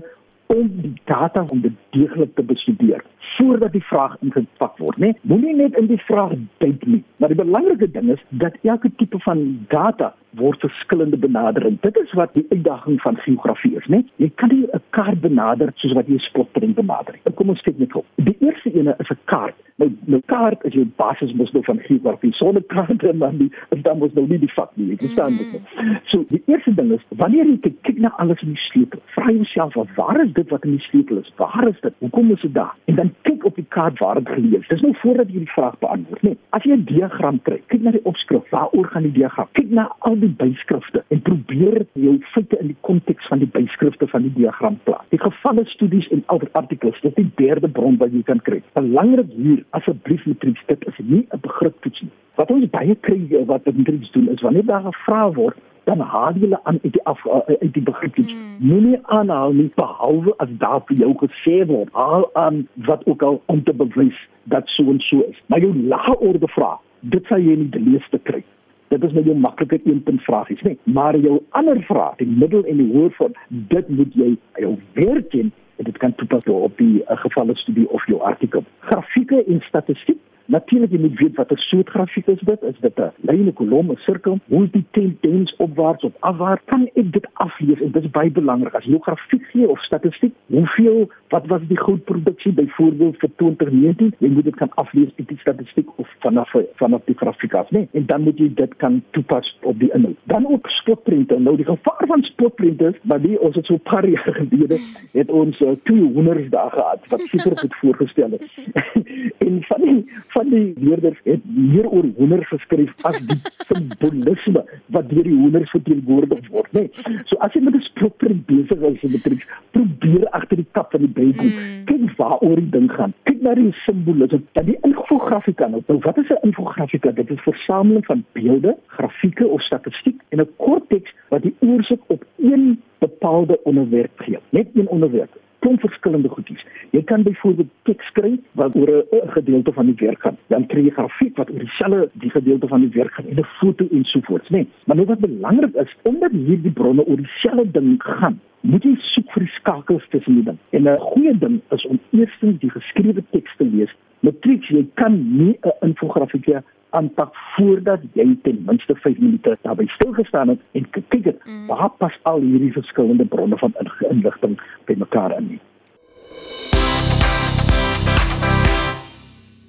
om 0.53 0.69
die 0.81 0.93
data 1.09 1.43
om 1.51 1.61
dit 1.65 1.75
deeglik 1.97 2.31
te 2.35 2.43
bestudeer 2.43 3.03
voordat 3.35 3.73
die 3.73 3.83
vraag 3.83 4.13
ingepak 4.23 4.77
word, 4.79 5.01
né? 5.03 5.09
Nee, 5.11 5.19
Moenie 5.27 5.55
net 5.55 5.75
in 5.75 5.89
die 5.91 5.99
vraag 6.07 6.37
dink 6.63 6.85
nie. 6.87 7.01
Maar 7.19 7.33
die 7.33 7.41
belangrike 7.41 7.89
ding 7.91 8.13
is 8.13 8.21
dat 8.29 8.55
elke 8.63 8.91
tipe 9.01 9.19
van 9.25 9.41
data 9.73 10.13
word 10.35 10.59
verskillende 10.59 11.17
benadering. 11.17 11.77
Dit 11.81 11.97
is 11.97 12.13
wat 12.13 12.33
die 12.33 12.45
uitdaging 12.49 13.01
van 13.01 13.17
geografie 13.17 13.75
is, 13.75 13.85
né? 13.87 14.03
Jy 14.15 14.31
kan 14.35 14.49
nie 14.49 14.67
'n 14.73 14.81
kaart 14.89 15.21
benader 15.21 15.71
soos 15.75 15.93
wat 15.93 16.07
jy 16.07 16.15
'n 16.15 16.19
spotprint 16.19 16.75
benader. 16.75 17.15
Kom 17.35 17.49
ons 17.49 17.61
kyk 17.61 17.77
net 17.79 17.91
gou. 17.91 18.03
Die 18.15 18.37
eerste 18.39 18.71
ene 18.73 18.95
is 18.99 19.09
'n 19.09 19.19
kaart. 19.25 19.55
Nou 19.77 19.89
'n 20.07 20.23
kaart 20.25 20.63
is 20.63 20.73
jou 20.73 20.85
basis 20.95 21.33
mos 21.33 21.51
nou 21.51 21.63
van 21.63 21.79
geografie. 21.79 22.33
Sonder 22.33 22.63
kaarte 22.63 23.17
dan 23.17 23.37
die 23.37 23.51
dan 23.81 23.97
mos 23.97 24.13
nou 24.13 24.27
nie 24.27 24.39
die 24.39 24.51
fak 24.51 24.71
nie. 24.73 24.87
Jy 24.87 24.97
verstaan 24.97 25.37
dit. 25.37 25.47
Mm. 25.51 25.97
So, 26.05 26.25
die 26.29 26.41
eerste 26.45 26.73
ding 26.73 26.91
is 26.91 27.03
wanneer 27.09 27.45
jy 27.45 27.57
kyk, 27.57 27.81
kyk 27.81 27.97
na 27.97 28.11
alles 28.17 28.41
in 28.41 28.53
die 28.53 28.63
sleutel, 28.71 28.99
vra 29.05 29.31
jouself 29.31 29.75
waar 29.95 30.23
is 30.23 30.33
dit 30.33 30.49
wat 30.49 30.63
in 30.63 30.71
die 30.71 30.85
sleutel 30.89 31.17
is? 31.17 31.31
Waar 31.35 31.67
is 31.67 31.79
dit? 31.81 31.93
Hoekom 31.99 32.31
is 32.31 32.41
dit 32.41 32.53
daar? 32.53 32.75
En 32.85 32.95
dan 32.95 33.13
kyk 33.21 33.45
op 33.45 33.55
die 33.55 33.65
kaart 33.67 33.99
waar 33.99 34.15
dit 34.15 34.29
gelees. 34.29 34.67
Dis 34.67 34.81
nou 34.81 34.93
voordat 35.01 35.27
jy 35.27 35.43
die 35.43 35.53
vraag 35.53 35.77
beantwoord, 35.79 36.21
né? 36.21 36.35
As 36.49 36.63
jy 36.63 36.71
'n 36.75 36.85
diagram 36.85 37.41
kry, 37.41 37.61
kyk 37.67 37.81
na 37.81 37.91
die 37.91 38.03
opskrif. 38.03 38.49
Waaroor 38.49 38.85
gaan 38.85 39.03
die 39.03 39.11
diagram? 39.11 39.47
Kyk 39.51 39.69
na 39.69 39.89
al 39.99 40.19
die 40.19 40.24
byskrifte 40.29 41.03
en 41.07 41.21
probeer 41.21 41.85
jou 41.93 42.15
feite 42.33 42.57
in 42.59 42.67
die 42.67 42.77
konteks 42.87 43.27
van 43.27 43.39
die 43.43 43.49
byskrifte 43.51 44.07
van 44.07 44.25
die 44.27 44.33
diagram 44.37 44.79
plaas. 44.83 45.05
Die 45.09 45.21
gevalle 45.21 45.65
studies 45.65 46.07
en 46.15 46.23
die 46.27 46.49
artikels, 46.51 46.99
dit 47.01 47.11
is 47.11 47.23
die 47.23 47.45
derde 47.45 47.69
bron 47.69 47.97
wat 47.97 48.13
jy 48.13 48.23
kan 48.27 48.41
kry. 48.41 48.61
Belangrik 48.73 49.31
hier, 49.35 49.63
asseblief 49.77 50.25
matriek, 50.25 50.59
dit 50.67 50.87
is 50.87 50.99
nie 51.03 51.27
'n 51.31 51.39
begriptoets 51.41 52.01
nie. 52.01 52.11
Wat 52.35 52.51
ons 52.51 52.69
baie 52.69 52.95
kry 52.95 53.45
wat 53.45 53.65
matriek 53.65 54.11
doen 54.13 54.29
is 54.29 54.41
wanneer 54.41 54.65
daar 54.65 54.83
gevra 54.83 55.31
word 55.31 55.57
dan 55.85 55.99
haal 55.99 56.33
jy 56.33 56.45
hulle 56.45 56.59
aan 56.63 56.79
uit 56.83 56.93
die 56.93 57.03
af 57.09 57.21
uit 57.47 57.73
die 57.73 57.83
begrippies. 57.89 58.31
Mm. 58.33 58.69
Moenie 58.69 58.99
aanhaal 59.17 59.53
nie 59.53 59.69
behalwe 59.75 60.33
as 60.43 60.49
daar 60.63 60.81
vir 60.87 60.97
jou 61.03 61.11
gesê 61.21 61.57
word. 61.69 61.91
Haal 61.93 62.29
aan 62.41 62.63
wat 62.89 63.05
ook 63.05 63.23
al 63.23 63.41
om 63.53 63.63
te 63.63 63.73
bewys 63.73 64.17
dat 64.43 64.69
so 64.73 64.89
en 64.89 64.99
so 64.99 65.21
is. 65.29 65.39
Maar 65.45 65.59
jou 65.65 65.73
lae 65.93 66.17
orde 66.19 66.49
vraag, 66.57 66.81
dit 66.99 67.25
sal 67.29 67.41
jy 67.41 67.57
nie 67.61 67.69
die 67.77 67.83
leeste 67.91 68.19
kry. 68.29 68.41
Dit 68.87 69.03
is 69.03 69.11
net 69.11 69.25
'n 69.25 69.39
maklike 69.39 69.79
een 69.83 70.03
punt 70.03 70.21
vragies, 70.21 70.61
nee. 70.61 70.79
Maar 70.83 71.17
jou 71.17 71.41
ander 71.49 71.81
vraag, 71.81 72.15
die 72.15 72.27
middel 72.27 72.63
en 72.63 72.77
die 72.77 72.91
hoër 72.91 73.11
van 73.11 73.35
dit 73.49 73.89
moet 73.89 74.13
jy 74.13 74.37
jou 74.53 74.77
werk 74.93 75.33
in 75.33 75.51
en 75.75 75.83
dit 75.83 75.97
kan 75.97 76.15
toepas 76.15 76.43
op 76.43 76.77
die 76.77 77.01
uh, 77.01 77.17
gevalle 77.17 77.55
studie 77.55 77.89
of 77.89 78.05
jou 78.05 78.21
artikel. 78.21 78.63
Grafieke 78.79 79.43
en 79.45 79.61
statistiek 79.61 80.17
Natuurlik 80.45 80.91
jy 80.93 80.99
moet 81.01 81.17
weet 81.19 81.35
wat 81.35 81.51
'n 81.51 81.57
soort 81.57 81.89
grafiek 81.89 82.27
is 82.27 82.39
dit. 82.39 82.61
Is 82.61 82.79
dit 82.79 82.99
'n 82.99 83.11
lyn, 83.21 83.47
'n 83.47 83.53
kolom, 83.53 83.91
'n 83.91 83.97
sirkel? 83.97 84.39
Hoe 84.47 84.69
die 84.69 84.85
tendens 84.91 85.55
opwaarts 85.55 86.03
of 86.03 86.13
afwaarts? 86.19 86.61
Kan 86.65 86.89
ek 86.93 87.11
dit 87.11 87.27
aflees? 87.33 87.81
En 87.81 87.91
dit 87.91 88.03
is 88.03 88.09
baie 88.09 88.31
belangrik 88.31 88.73
as 88.73 88.83
jy 88.83 88.97
grafiek 88.99 89.45
gee 89.51 89.69
of 89.69 89.79
statistiek. 89.83 90.33
Hoeveel 90.55 91.09
wat 91.27 91.45
was 91.47 91.61
die 91.67 91.77
goedproduksie 91.77 92.51
byvoorbeeld 92.53 93.17
vir 93.19 93.29
2019? 93.35 94.13
Jy 94.23 94.29
moet 94.29 94.43
dit 94.47 94.55
kan 94.55 94.71
aflees 94.81 95.11
uit 95.17 95.27
die 95.27 95.37
statistiek 95.41 95.89
of 95.99 96.11
vanaf 96.23 96.53
vanaf 96.79 97.01
die 97.09 97.15
grafiek 97.17 97.53
af, 97.59 97.71
nee. 97.75 97.89
En 97.91 98.05
dan 98.05 98.21
moet 98.21 98.39
jy 98.39 98.47
dit 98.55 98.75
kan 98.83 99.01
toepas 99.17 99.49
op 99.61 99.79
die 99.79 99.91
inhoud. 99.91 100.15
Dan 100.31 100.47
ook 100.47 100.69
spotprente. 100.69 101.39
Nou 101.39 101.55
die 101.59 101.65
gevaar 101.65 102.07
van 102.07 102.23
spotprente 102.23 102.87
is 102.93 102.99
dat 103.01 103.23
die 103.23 103.39
ons 103.39 103.55
het 103.55 103.65
so 103.65 103.77
paar 103.77 104.07
jaar 104.15 104.33
gelede 104.37 104.79
het 105.11 105.31
ons 105.31 105.59
uh, 105.59 105.75
twee 105.83 106.07
honderd 106.13 106.51
dae 106.51 106.69
gehad 106.69 107.09
wat 107.11 107.27
super 107.33 107.57
goed 107.57 107.75
voorgestel 107.81 108.37
het. 108.37 108.47
en 109.47 109.59
van 109.67 109.81
die 109.81 109.99
van 110.37 110.49
die 110.49 110.73
leerders 110.79 111.19
het 111.23 111.43
meer 111.51 111.89
oor 111.89 112.07
honderd 112.15 112.47
geskryf 112.53 112.95
as 113.11 113.19
die 113.27 113.39
simbolisme 113.67 114.63
wat 114.95 115.09
deur 115.09 115.27
die 115.27 115.35
honderd 115.35 115.69
verteenwoordig 115.69 116.47
word, 116.47 116.71
né? 116.71 116.87
Nee. 116.87 117.19
So 117.25 117.39
as 117.43 117.53
jy 117.53 117.63
met 117.65 117.75
'n 117.75 117.85
spotprent 117.89 118.45
besig 118.45 118.79
is 118.91 119.03
in 119.03 119.11
matriek, 119.11 119.45
probeer 119.71 120.27
agter 120.45 120.61
die 120.61 120.67
kap 120.77 120.91
van 120.93 121.01
die 121.01 121.11
Bybel 121.11 121.49
mm. 121.49 121.85
kyk 121.89 122.17
waaroor 122.19 122.59
die 122.61 122.71
ding 122.73 122.89
gaan. 122.93 123.13
Kyk 123.29 123.41
na 123.43 123.55
die 123.57 123.71
simbolisme, 123.83 124.41
dan 124.57 124.67
die 124.69 124.77
infografika. 124.87 125.67
Nou, 125.71 125.81
wat 125.87 126.17
is 126.17 126.29
'n 126.29 126.45
infografika? 126.47 127.11
Dit 127.11 127.29
is 127.29 127.37
'n 127.37 127.49
versameling 127.51 128.05
van 128.05 128.25
beelde, 128.33 128.77
grafieke 128.87 129.47
of 129.47 129.61
statistiek 129.61 130.21
in 130.29 130.39
'n 130.41 130.49
kort 130.57 130.89
teks 130.89 131.11
wat 131.29 131.41
die 131.41 131.55
oorsig 131.59 131.99
op 132.07 132.25
een 132.37 132.81
bepaalde 132.99 133.59
onderwerp 133.63 134.19
gee. 134.19 134.39
Net 134.49 134.67
een 134.73 134.87
onderwerp 134.87 135.33
klomp 135.65 135.81
verskillende 135.81 136.29
goedjies. 136.29 136.65
Jy 136.93 137.01
kan 137.09 137.23
byvoorbeeld 137.23 137.69
teks 137.89 138.05
skryf 138.05 138.39
wat 138.51 138.75
oor 138.75 138.89
'n 138.89 139.31
gedeelte 139.37 139.71
van 139.73 139.85
die 139.85 139.95
werk 140.07 140.21
gaan. 140.21 140.37
Dan 140.47 140.65
kry 140.65 140.83
jy 140.83 140.89
grafiek 140.89 141.37
wat 141.37 141.49
oor 141.49 141.59
dieselfde 141.59 142.09
die 142.13 142.29
gedeelte 142.29 142.67
van 142.67 142.79
die 142.79 142.93
werk 142.93 143.13
gaan 143.13 143.27
en 143.27 143.39
'n 143.39 143.47
foto 143.59 143.87
en 143.91 144.03
so 144.03 144.19
voort, 144.21 144.49
né? 144.49 144.49
Nee, 144.49 144.67
maar 144.85 144.95
nou 144.95 145.07
wat 145.07 145.19
belangrik 145.19 145.75
is, 145.75 145.95
omdat 146.03 146.31
hierdie 146.31 146.71
bronne 146.71 147.05
oor 147.05 147.17
dieselfde 147.17 147.71
ding 147.71 148.03
gaan, 148.03 148.39
moet 148.65 148.83
jy 148.83 148.95
soek 149.13 149.31
vir 149.33 149.45
die 149.45 149.53
skakels 149.59 150.05
tussen 150.13 150.39
die 150.39 150.45
ding. 150.47 150.57
En 150.77 150.87
'n 150.89 150.97
goeie 150.99 151.37
ding 151.37 151.61
is 151.71 151.85
om 151.85 151.99
eers 152.11 152.37
die 152.41 152.71
geskrewe 152.71 153.23
teks 153.31 153.55
te 153.57 153.65
lees. 153.65 153.91
Matriek, 154.19 154.63
jy 154.63 154.85
kan 154.93 155.37
nie 155.37 155.57
'n 155.61 155.77
infografiek 155.81 156.63
aanpak 156.89 157.31
voordat 157.55 158.01
jy 158.13 158.37
ten 158.43 158.63
minste 158.65 158.95
5 158.95 159.19
minute 159.19 159.57
daarby 159.61 159.87
stil 159.87 160.13
gestaan 160.13 160.47
het 160.47 160.59
en 160.71 160.89
kyk 160.89 161.25
het 161.25 161.45
mm. 161.45 161.67
waar 161.67 161.89
pas 161.89 162.19
al 162.23 162.39
hierdie 162.39 162.71
verskillende 162.71 163.25
bronne 163.25 163.57
van 163.57 163.73
inligting 164.09 164.59
bymekaar 164.85 165.37
in. 165.37 165.59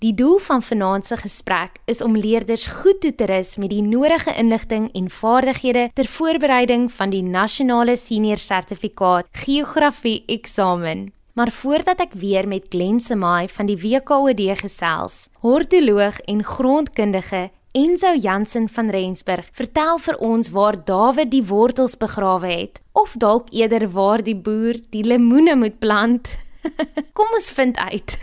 Die 0.07 0.15
doel 0.15 0.37
van 0.39 0.63
vanaand 0.63 1.07
se 1.07 1.17
gesprek 1.19 1.81
is 1.91 2.03
om 2.03 2.15
leerders 2.17 2.67
goed 2.67 3.01
toe 3.03 3.11
te 3.15 3.27
rus 3.27 3.57
met 3.59 3.73
die 3.73 3.83
nodige 3.83 4.31
inligting 4.39 4.85
en 4.95 5.09
vaardighede 5.11 5.89
ter 5.99 6.07
voorbereiding 6.07 6.85
van 6.93 7.11
die 7.11 7.23
nasionale 7.27 7.97
senior 7.99 8.39
sertifikaat 8.39 9.27
geografie 9.33 10.21
eksamen. 10.31 11.09
Maar 11.35 11.51
voordat 11.51 12.05
ek 12.07 12.15
weer 12.23 12.47
met 12.47 12.71
Glen 12.71 13.01
Semai 13.03 13.49
van 13.49 13.67
die 13.67 13.79
WKOD 13.83 14.45
gesels, 14.63 15.19
hortoloog 15.43 16.23
en 16.31 16.45
grondkundige 16.45 17.49
Enzo 17.75 18.15
Jansen 18.15 18.71
van 18.79 18.95
Rensburg 18.95 19.51
vertel 19.59 19.99
vir 20.07 20.23
ons 20.23 20.55
waar 20.55 20.79
Dawid 20.87 21.35
die 21.35 21.45
wortels 21.51 21.99
begrawe 21.99 22.55
het 22.55 22.79
of 22.95 23.19
dalk 23.19 23.51
eerder 23.51 23.91
waar 23.91 24.23
die 24.23 24.39
boer 24.39 24.79
die 24.95 25.03
lemoene 25.03 25.59
moet 25.59 25.83
plant. 25.83 26.37
Kom 27.17 27.27
ons 27.35 27.51
vind 27.59 27.79
uit. 27.91 28.21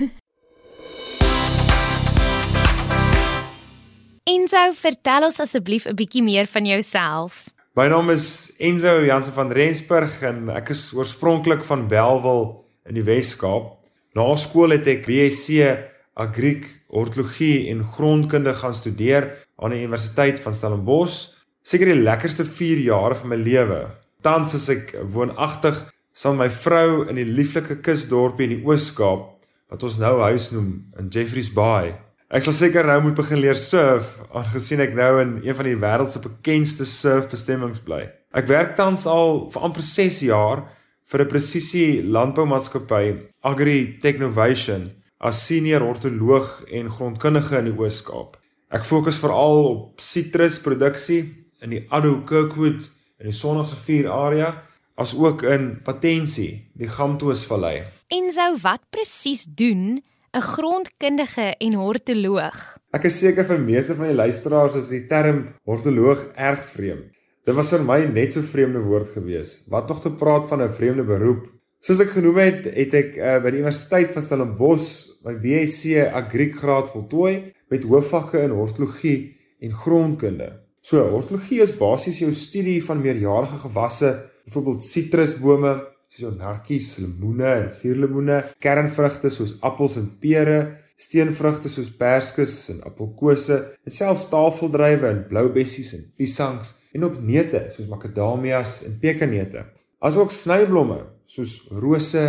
Enzo, 4.23 4.59
vertel 4.79 5.25
ons 5.27 5.39
asseblief 5.43 5.83
'n 5.85 5.97
bietjie 5.99 6.21
meer 6.23 6.47
van 6.47 6.63
jouself. 6.65 7.49
My 7.75 7.89
naam 7.91 8.09
is 8.09 8.55
Enzo 8.57 9.03
Jansen 9.03 9.33
van 9.33 9.51
Rensburg 9.51 10.21
en 10.21 10.47
ek 10.49 10.69
is 10.69 10.93
oorspronklik 10.95 11.63
van 11.63 11.87
Belwel 11.91 12.63
in 12.87 12.95
die 12.95 13.03
Wes-Kaap. 13.03 13.83
Na 14.15 14.35
skool 14.35 14.71
het 14.71 14.87
ek 14.87 15.03
BSc 15.05 15.67
Agriek, 16.15 16.63
Hortologie 16.87 17.67
en 17.69 17.83
Grondkunde 17.83 18.53
gaan 18.53 18.73
studeer 18.73 19.27
aan 19.57 19.71
die 19.71 19.83
Universiteit 19.83 20.39
van 20.39 20.53
Stellenbosch. 20.53 21.35
Seker 21.61 21.91
die 21.91 22.03
lekkerste 22.03 22.45
4 22.45 22.79
jare 22.79 23.15
van 23.15 23.29
my 23.29 23.35
lewe. 23.35 23.89
Tans 24.21 24.53
is 24.53 24.69
ek 24.69 24.95
woonagtig 25.03 25.83
saam 26.13 26.37
my 26.37 26.47
vrou 26.49 27.09
in 27.09 27.15
die 27.19 27.27
lieflike 27.27 27.81
kusdorpie 27.81 28.47
in 28.47 28.55
die 28.55 28.63
Oos-Kaap 28.63 29.35
wat 29.67 29.83
ons 29.83 29.99
nou 29.99 30.21
huis 30.21 30.51
noem 30.51 30.85
in 30.97 31.09
Jeffreys 31.09 31.51
Bay. 31.51 31.91
Ek 32.33 32.41
sal 32.41 32.55
seker 32.57 32.87
nou 32.89 32.95
moet 33.05 33.13
begin 33.13 33.37
leer 33.43 33.57
surf 33.61 34.07
aangesien 34.33 34.79
ek 34.81 34.95
nou 34.97 35.19
in 35.21 35.33
een 35.45 35.53
van 35.53 35.67
die 35.67 35.77
wêreld 35.77 36.15
se 36.15 36.21
bekendste 36.21 36.87
surfbestemmings 36.89 37.83
bly. 37.85 37.99
Ek 38.33 38.47
werk 38.49 38.71
tans 38.73 39.03
al 39.05 39.51
vir 39.53 39.65
amper 39.67 39.85
6 39.85 40.15
jaar 40.25 40.63
vir 41.11 41.21
'n 41.21 41.29
presisie 41.29 42.01
landboumaatskappy 42.01 43.03
Agri 43.45 43.99
Technovation 44.01 44.87
as 45.21 45.45
senior 45.45 45.85
hortoloog 45.85 46.47
en 46.73 46.89
grondkundige 46.89 47.59
in 47.59 47.69
die 47.69 47.77
Oos-Kaap. 47.77 48.39
Ek 48.73 48.81
fokus 48.83 49.21
veral 49.21 49.61
op 49.69 50.01
sitrusproduksie 50.01 51.21
in 51.61 51.69
die 51.69 51.85
Addo 51.91 52.23
Kirkwood 52.25 52.89
in 53.19 53.29
die 53.29 53.37
Sonnigse 53.41 53.77
Vuur 53.77 54.09
area 54.09 54.63
as 54.97 55.13
ook 55.13 55.43
in 55.43 55.83
Patensie, 55.83 56.65
die 56.73 56.89
Gamtoosvallei. 56.89 57.85
En 58.09 58.33
sou 58.33 58.57
wat 58.65 58.81
presies 58.89 59.45
doen 59.45 60.01
'n 60.33 60.41
grondkundige 60.41 61.53
en 61.61 61.73
hortoloog? 61.77 62.59
Ek 62.97 63.03
is 63.05 63.19
seker 63.21 63.45
vir 63.45 63.59
meeste 63.61 63.93
van 63.93 64.07
die 64.09 64.17
luisteraars 64.17 64.77
is 64.79 64.87
die 64.89 65.03
term 65.05 65.43
hortoloog 65.69 66.23
erg 66.33 66.63
vreemd. 66.73 67.11
Dit 67.45 67.53
was 67.53 67.69
vir 67.69 67.83
my 67.85 67.99
net 68.09 68.33
so 68.33 68.41
vreemde 68.41 68.81
woord 68.81 69.11
gewees. 69.13 69.67
Wat 69.69 69.85
tog 69.87 70.01
te 70.01 70.09
praat 70.09 70.47
van 70.49 70.63
'n 70.63 70.73
vreemde 70.73 71.05
beroep? 71.05 71.45
Soos 71.85 72.01
ek 72.01 72.15
genoem 72.15 72.37
het, 72.37 72.65
het 72.65 72.93
ek 72.93 73.17
uh, 73.17 73.37
by 73.43 73.51
die 73.51 73.61
Universiteit 73.61 74.11
van 74.11 74.25
Stellenbosch 74.25 75.21
my 75.23 75.35
BSc 75.37 76.09
Agriekgraad 76.09 76.89
voltooi 76.89 77.53
met 77.69 77.83
hoofvakke 77.83 78.41
in 78.41 78.57
hortologie 78.57 79.35
en 79.59 79.71
grondkunde. 79.71 80.49
So, 80.81 80.97
hortologie 81.13 81.61
is 81.61 81.77
basies 81.77 82.19
jou 82.19 82.31
studie 82.33 82.81
van 82.83 83.01
meerjarige 83.01 83.57
gewasse 83.67 84.15
byvoorbeeld 84.45 84.83
sitrusbome 84.83 85.92
soos 86.13 86.27
jou 86.27 86.31
narkies, 86.37 86.99
lemoene 87.01 87.51
en 87.63 87.69
suurlemoene, 87.73 88.35
kernvrugte 88.61 89.31
soos 89.33 89.55
appels 89.65 89.95
en 89.97 90.11
pere, 90.21 90.59
steenvrugte 90.93 91.71
soos 91.73 91.89
perskes 91.97 92.53
en 92.69 92.83
appelkose, 92.85 93.57
en 93.81 93.95
selfs 93.95 94.27
tafeldruiwe 94.29 95.09
en 95.09 95.23
bloubessies 95.31 95.95
en 95.97 96.03
piesangs 96.17 96.75
en 96.93 97.07
ook 97.07 97.17
neute 97.17 97.63
soos 97.73 97.89
makadamias 97.89 98.83
en 98.85 98.99
pekanneute. 99.01 99.65
Asook 100.05 100.29
snyblomme 100.35 100.99
soos 101.25 101.55
rose, 101.81 102.27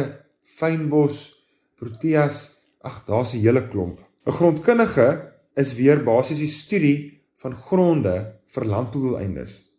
fynbos, 0.56 1.20
proteas, 1.76 2.40
ag, 2.80 3.02
daar's 3.04 3.34
'n 3.34 3.44
hele 3.44 3.68
klomp. 3.68 4.00
'n 4.26 4.32
Grondkundige 4.32 5.28
is 5.56 5.74
weer 5.76 6.00
basies 6.02 6.38
die 6.38 6.48
studie 6.48 7.20
van 7.36 7.52
gronde 7.52 8.40
vir 8.48 8.64
landboudoeleindes 8.64 9.73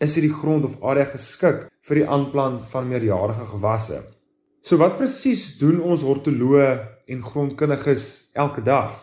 is 0.00 0.16
hierdie 0.16 0.32
grond 0.32 0.64
of 0.64 0.78
area 0.80 1.04
geskik 1.04 1.66
vir 1.88 2.00
die 2.00 2.06
aanplant 2.08 2.62
van 2.72 2.88
meerjarige 2.88 3.44
gewasse. 3.52 4.00
So 4.64 4.80
wat 4.80 4.96
presies 4.96 5.58
doen 5.60 5.80
ons 5.84 6.04
hortoloë 6.04 6.68
en 7.12 7.24
grondkundiges 7.24 8.04
elke 8.36 8.64
dag? 8.64 8.94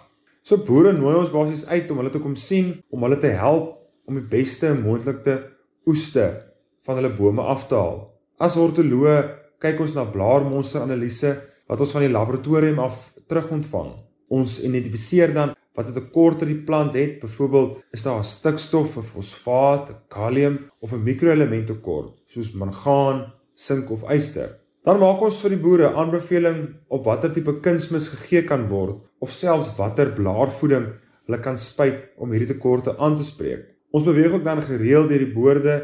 So 0.41 0.61
boere 0.65 0.93
nooi 0.95 1.15
ons 1.19 1.33
basies 1.33 1.65
uit 1.69 1.89
om 1.91 2.01
hulle 2.01 2.13
te 2.13 2.21
kom 2.23 2.37
sien 2.39 2.77
om 2.93 3.05
hulle 3.05 3.19
te 3.21 3.33
help 3.35 3.75
om 4.07 4.17
die 4.17 4.25
beste 4.31 4.71
moontlike 4.77 5.35
oeste 5.89 6.27
van 6.87 6.97
hulle 6.97 7.13
bome 7.17 7.45
af 7.45 7.67
te 7.69 7.77
haal. 7.77 7.99
As 8.41 8.57
hortoloë 8.57 9.17
kyk 9.61 9.81
ons 9.83 9.93
na 9.97 10.05
blaarmonsteranalise 10.07 11.33
wat 11.67 11.81
ons 11.83 11.93
van 11.97 12.05
die 12.05 12.13
laboratorium 12.13 12.79
af 12.81 13.09
terugontvang. 13.27 13.91
Ons 14.33 14.61
identifiseer 14.63 15.33
dan 15.35 15.56
wat 15.77 15.87
'n 15.87 15.93
tekort 15.93 16.41
in 16.41 16.49
die 16.49 16.63
plant 16.67 16.93
het, 16.97 17.19
byvoorbeeld 17.21 17.83
is 17.91 18.03
daar 18.03 18.19
'n 18.19 18.23
stikstof 18.35 18.97
of 18.97 19.07
fosfaat, 19.13 19.85
kalium 20.09 20.57
of 20.81 20.93
'n 20.93 21.03
mikroelement 21.03 21.67
tekort, 21.67 22.17
soos 22.27 22.51
mangaan, 22.53 23.33
sink 23.53 23.89
of 23.91 24.09
yster. 24.09 24.57
Dan 24.83 24.99
maak 24.99 25.21
ons 25.21 25.41
vir 25.41 25.49
die 25.49 25.63
boere 25.65 25.93
aanbeveling 25.93 26.75
op 26.87 27.03
watter 27.05 27.31
tipe 27.33 27.59
kunsmis 27.59 28.07
gegee 28.07 28.41
kan 28.41 28.67
word 28.69 28.95
of 29.19 29.31
selfs 29.31 29.75
watter 29.77 30.13
blaarvoeding 30.15 30.85
hulle 31.25 31.39
kan 31.39 31.57
spuit 31.57 31.97
om 32.17 32.31
hierdie 32.31 32.53
tekorte 32.53 32.97
aan 32.97 33.15
te 33.15 33.23
spreek. 33.23 33.65
Ons 33.91 34.05
beweeg 34.05 34.31
ook 34.31 34.43
dan 34.43 34.61
gereeld 34.61 35.09
deur 35.09 35.25
die 35.25 35.33
boorde 35.33 35.75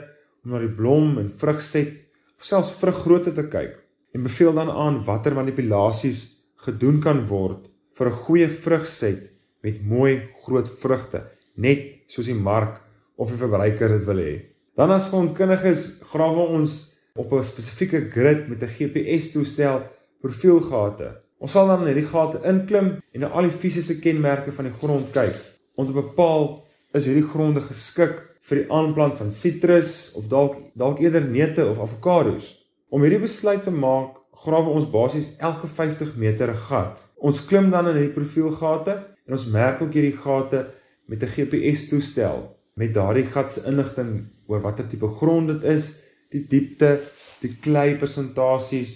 om 0.43 0.51
na 0.51 0.59
die 0.59 0.75
blom 0.75 1.17
en 1.17 1.29
vrugset 1.29 1.99
of 2.37 2.45
selfs 2.45 2.71
vruggrootte 2.79 3.33
te 3.33 3.43
kyk 3.43 3.75
en 4.15 4.23
beveel 4.23 4.53
dan 4.53 4.69
aan 4.69 5.03
watter 5.03 5.35
manipulasies 5.35 6.23
gedoen 6.65 7.01
kan 7.01 7.27
word 7.27 7.67
vir 7.97 8.07
'n 8.07 8.19
goeie 8.25 8.49
vrugset 8.49 9.32
met 9.63 9.81
mooi 9.87 10.21
groot 10.45 10.69
vrugte, 10.81 11.23
net 11.55 12.03
soos 12.11 12.27
die 12.27 12.37
mark 12.37 12.81
of 13.15 13.31
die 13.31 13.39
verbruiker 13.39 13.95
dit 13.95 14.05
wil 14.09 14.21
hê. 14.21 14.33
Dan 14.77 14.91
as 14.91 15.09
grondkundiges 15.11 16.01
grawe 16.11 16.47
ons 16.57 16.95
op 17.15 17.31
'n 17.31 17.43
spesifieke 17.43 18.09
grid 18.09 18.47
met 18.49 18.63
'n 18.63 18.73
GPS-toestel 18.77 19.83
profielgate. 20.21 21.21
Ons 21.37 21.51
sal 21.51 21.67
dan 21.67 21.81
in 21.81 21.93
hierdie 21.93 22.09
gate 22.09 22.39
inklim 22.47 22.97
en 23.11 23.19
na 23.19 23.27
al 23.27 23.43
die 23.43 23.57
fisiese 23.61 23.99
kenmerke 23.99 24.51
van 24.51 24.65
die 24.65 24.77
grond 24.79 25.11
kyk 25.11 25.35
om 25.75 25.85
te 25.85 25.93
bepaal 25.93 26.63
is 26.93 27.05
hierdie 27.05 27.27
gronde 27.27 27.61
geskik 27.61 28.21
vir 28.47 28.57
die 28.57 28.71
aanplant 28.71 29.17
van 29.17 29.31
sitrus 29.31 30.13
of 30.19 30.27
dalk 30.27 30.57
dalk 30.75 30.99
eerder 30.99 31.21
neute 31.21 31.65
of 31.69 31.79
avokado's. 31.79 32.47
Om 32.89 33.01
hierdie 33.01 33.19
besluit 33.19 33.63
te 33.63 33.71
maak, 33.71 34.19
grawe 34.31 34.69
ons 34.69 34.89
basies 34.89 35.37
elke 35.39 35.67
50 35.67 36.15
meter 36.15 36.49
'n 36.49 36.63
gat. 36.67 36.99
Ons 37.17 37.45
klim 37.45 37.69
dan 37.69 37.87
in 37.87 37.95
hierdie 37.95 38.15
profielgate 38.15 39.12
En 39.25 39.37
ons 39.37 39.45
merk 39.45 39.81
ook 39.81 39.93
hierdie 39.93 40.17
gate 40.17 40.65
met 41.07 41.23
'n 41.23 41.33
GPS 41.35 41.87
toestel 41.89 42.49
met 42.75 42.93
daardie 42.93 43.25
gat 43.25 43.51
se 43.51 43.65
inligting 43.69 44.25
oor 44.47 44.61
watter 44.61 44.87
tipe 44.87 45.07
grond 45.07 45.47
dit 45.47 45.63
is, 45.63 46.03
die 46.33 46.45
diepte, 46.49 46.99
die 47.41 47.53
klei 47.61 47.95
persentasies 47.95 48.93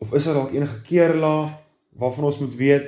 of 0.00 0.14
is 0.14 0.24
daar 0.24 0.34
dalk 0.34 0.52
enige 0.52 0.80
keerlaag 0.86 1.52
waarvan 2.00 2.24
ons 2.24 2.38
moet 2.38 2.54
weet 2.56 2.86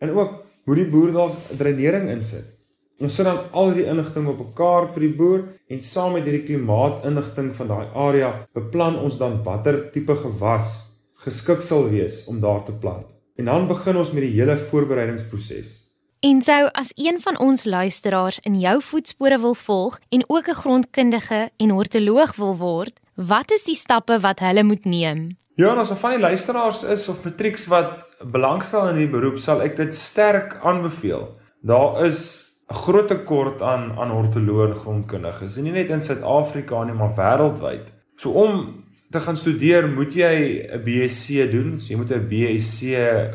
en 0.00 0.10
ook 0.10 0.44
hoe 0.64 0.74
die 0.74 0.88
boer 0.88 1.12
dalk 1.12 1.36
dreinering 1.58 2.08
insit. 2.08 2.54
Ons 2.98 3.14
sit 3.14 3.28
dan 3.28 3.44
al 3.52 3.70
hierdie 3.70 3.90
inligting 3.90 4.26
op 4.26 4.40
'n 4.40 4.54
kaart 4.54 4.94
vir 4.94 5.00
die 5.00 5.16
boer 5.16 5.42
en 5.68 5.80
saam 5.80 6.12
met 6.12 6.24
hierdie 6.24 6.46
klimaatinligting 6.48 7.54
van 7.54 7.68
daai 7.68 7.86
area 7.94 8.48
beplan 8.54 8.98
ons 8.98 9.18
dan 9.18 9.42
watter 9.44 9.90
tipe 9.92 10.16
gewas 10.16 10.98
geskik 11.24 11.62
sal 11.62 11.90
wees 11.90 12.26
om 12.26 12.40
daar 12.40 12.64
te 12.64 12.72
plant. 12.72 13.14
En 13.36 13.44
dan 13.44 13.68
begin 13.68 13.96
ons 13.96 14.12
met 14.12 14.22
die 14.22 14.34
hele 14.40 14.56
voorbereidingsproses. 14.56 15.87
En 16.20 16.40
sou 16.42 16.64
as 16.74 16.88
een 16.98 17.20
van 17.22 17.36
ons 17.38 17.64
luisteraars 17.64 18.38
in 18.42 18.56
jou 18.58 18.80
voetspore 18.82 19.36
wil 19.38 19.54
volg 19.54 19.98
en 20.08 20.24
ook 20.26 20.48
'n 20.48 20.60
grondkundige 20.62 21.50
en 21.56 21.70
hortoloog 21.70 22.36
wil 22.36 22.56
word, 22.56 23.00
wat 23.14 23.50
is 23.50 23.64
die 23.64 23.74
stappe 23.74 24.20
wat 24.20 24.38
hulle 24.38 24.62
moet 24.62 24.84
neem? 24.84 25.38
Ja, 25.54 25.74
as 25.74 25.90
'n 25.90 25.94
van 25.94 26.10
die 26.10 26.18
luisteraars 26.18 26.82
is 26.82 27.08
of 27.08 27.24
matrieks 27.24 27.66
wat 27.66 28.06
belangstel 28.32 28.88
in 28.88 28.96
hierdie 28.96 29.18
beroep, 29.18 29.38
sal 29.38 29.62
ek 29.62 29.76
dit 29.76 29.94
sterk 29.94 30.58
aanbeveel. 30.62 31.38
Daar 31.62 32.04
is 32.04 32.50
'n 32.70 32.74
groot 32.74 33.08
tekort 33.08 33.62
aan 33.62 33.98
aan 33.98 34.10
hortoloë 34.10 34.68
en 34.68 34.76
grondkundiges, 34.76 35.56
nie 35.56 35.72
net 35.72 35.88
in 35.88 36.02
Suid-Afrika 36.02 36.84
nie, 36.84 36.94
maar 36.94 37.14
wêreldwyd. 37.14 37.92
So 38.16 38.30
om 38.30 38.84
te 39.10 39.20
gaan 39.20 39.36
studeer, 39.36 39.88
moet 39.88 40.12
jy 40.14 40.68
'n 40.68 40.82
BSc 40.84 41.50
doen. 41.52 41.80
So 41.80 41.92
jy 41.92 41.96
moet 41.96 42.12
'n 42.12 42.28
BSc 42.28 42.82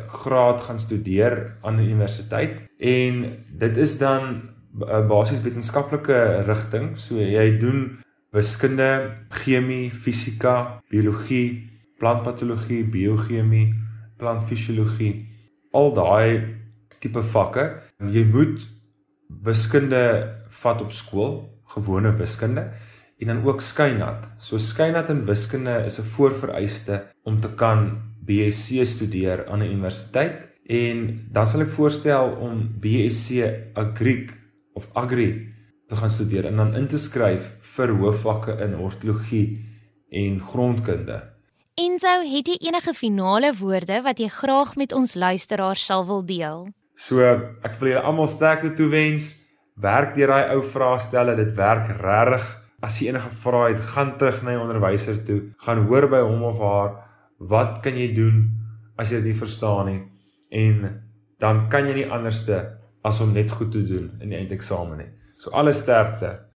graad 0.07 0.61
gaan 0.61 0.79
studeer 0.79 1.57
aan 1.61 1.77
die 1.77 1.87
universiteit 1.89 2.63
en 2.77 3.37
dit 3.57 3.77
is 3.77 3.97
dan 3.97 4.49
'n 4.79 5.07
basies 5.07 5.41
wetenskaplike 5.41 6.43
rigting. 6.45 6.97
So 6.99 7.15
jy 7.15 7.57
doen 7.57 7.97
wiskunde, 8.31 9.17
chemie, 9.29 9.91
fisika, 9.91 10.81
biologie, 10.89 11.69
plantpatologie, 11.97 12.83
biochemie, 12.83 13.73
plantfisiologie, 14.17 15.29
al 15.71 15.93
daai 15.93 16.57
tipe 16.99 17.21
vakke. 17.21 17.81
Jy 17.97 18.25
moet 18.25 18.69
wiskunde 19.43 20.33
vat 20.49 20.81
op 20.81 20.91
skool, 20.91 21.49
gewone 21.65 22.15
wiskunde 22.15 22.71
en 23.17 23.27
dan 23.27 23.43
ook 23.45 23.61
skynat. 23.61 24.27
So 24.37 24.57
skynat 24.57 25.09
in 25.09 25.25
wiskunde 25.25 25.83
is 25.85 25.99
'n 25.99 26.09
voorvereiste 26.15 27.03
om 27.23 27.39
te 27.39 27.49
kan 27.55 28.01
BSc 28.25 28.85
studeer 28.85 29.47
aan 29.47 29.59
'n 29.59 29.71
universiteit 29.71 30.47
en 30.65 31.27
dan 31.31 31.47
sal 31.47 31.61
ek 31.61 31.75
voorstel 31.75 32.31
om 32.39 32.79
BSc 32.79 33.43
Agriek 33.73 34.31
of 34.73 34.87
Agri 34.93 35.53
te 35.87 35.95
gaan 35.95 36.11
studeer 36.11 36.45
en 36.45 36.55
dan 36.55 36.75
in 36.75 36.87
te 36.87 36.97
skryf 36.97 37.57
vir 37.75 37.89
hoofvakke 37.89 38.57
in 38.63 38.73
hortologie 38.73 39.59
en 40.09 40.39
grondkunde. 40.39 41.33
Enzo, 41.73 42.21
het 42.21 42.47
jy 42.47 42.57
enige 42.69 42.93
finale 42.93 43.53
woorde 43.57 44.01
wat 44.05 44.19
jy 44.19 44.27
graag 44.29 44.75
met 44.75 44.91
ons 44.93 45.15
luisteraars 45.17 45.85
sal 45.85 46.05
wil 46.05 46.25
deel? 46.25 46.67
So, 46.95 47.25
ek 47.65 47.79
wil 47.79 47.89
julle 47.89 48.03
almal 48.05 48.27
sterkte 48.29 48.73
toewens 48.77 49.43
werk 49.81 50.13
deur 50.15 50.29
daai 50.29 50.53
ou 50.53 50.61
vraestelle, 50.61 51.33
dit 51.35 51.55
werk 51.57 51.89
regtig. 51.97 52.45
As 52.83 52.99
jy 52.99 53.09
enige 53.11 53.31
vrae 53.43 53.73
het, 53.73 53.83
gaan 53.93 54.17
terug 54.19 54.41
na 54.43 54.57
jou 54.57 54.65
onderwyser 54.65 55.21
toe, 55.27 55.39
gaan 55.63 55.85
hoor 55.87 56.09
by 56.11 56.19
hom 56.25 56.43
of 56.49 56.59
haar 56.59 56.97
wat 57.39 57.79
kan 57.83 57.95
jy 57.97 58.09
doen 58.15 58.43
as 58.99 59.11
jy 59.11 59.21
dit 59.21 59.31
nie 59.31 59.39
verstaan 59.39 59.89
nie 59.89 60.01
en 60.53 60.83
dan 61.41 61.65
kan 61.71 61.87
jy 61.89 61.95
nie 62.01 62.09
anderste 62.11 62.59
as 63.03 63.19
om 63.23 63.33
net 63.35 63.51
goed 63.51 63.71
te 63.73 63.81
doen 63.87 64.11
in 64.21 64.31
die 64.31 64.39
eindeksamen 64.39 64.99
nie. 65.01 65.09
So 65.39 65.51
alle 65.57 65.73
sterkte. 65.75 66.52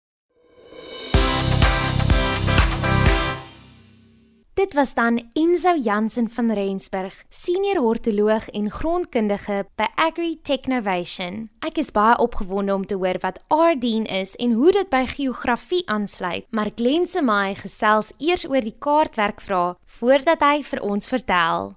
Dit 4.53 4.73
was 4.73 4.93
dan 4.93 5.29
Enzo 5.33 5.75
Jansen 5.75 6.29
van 6.29 6.51
Rensburg, 6.51 7.23
senior 7.29 7.77
hortoloog 7.81 8.49
en 8.49 8.71
grondkundige 8.71 9.65
by 9.75 9.87
Agri 9.95 10.35
Technovation. 10.41 11.47
Ek 11.65 11.79
is 11.81 11.89
baie 11.89 12.19
opgewonde 12.21 12.73
om 12.73 12.85
te 12.85 12.93
hoor 12.93 13.17
wat 13.23 13.39
Ardien 13.47 14.05
is 14.05 14.35
en 14.35 14.53
hoe 14.53 14.71
dit 14.71 14.91
by 14.93 15.07
geografie 15.09 15.81
aansluit, 15.89 16.45
maar 16.53 16.69
Glen 16.75 17.09
se 17.09 17.25
my 17.25 17.55
gesels 17.57 18.13
eers 18.21 18.45
oor 18.45 18.61
die 18.61 18.75
kaartwerk 18.77 19.41
vra 19.41 19.63
voordat 19.97 20.45
hy 20.45 20.61
vir 20.69 20.85
ons 20.85 21.09
vertel. 21.09 21.73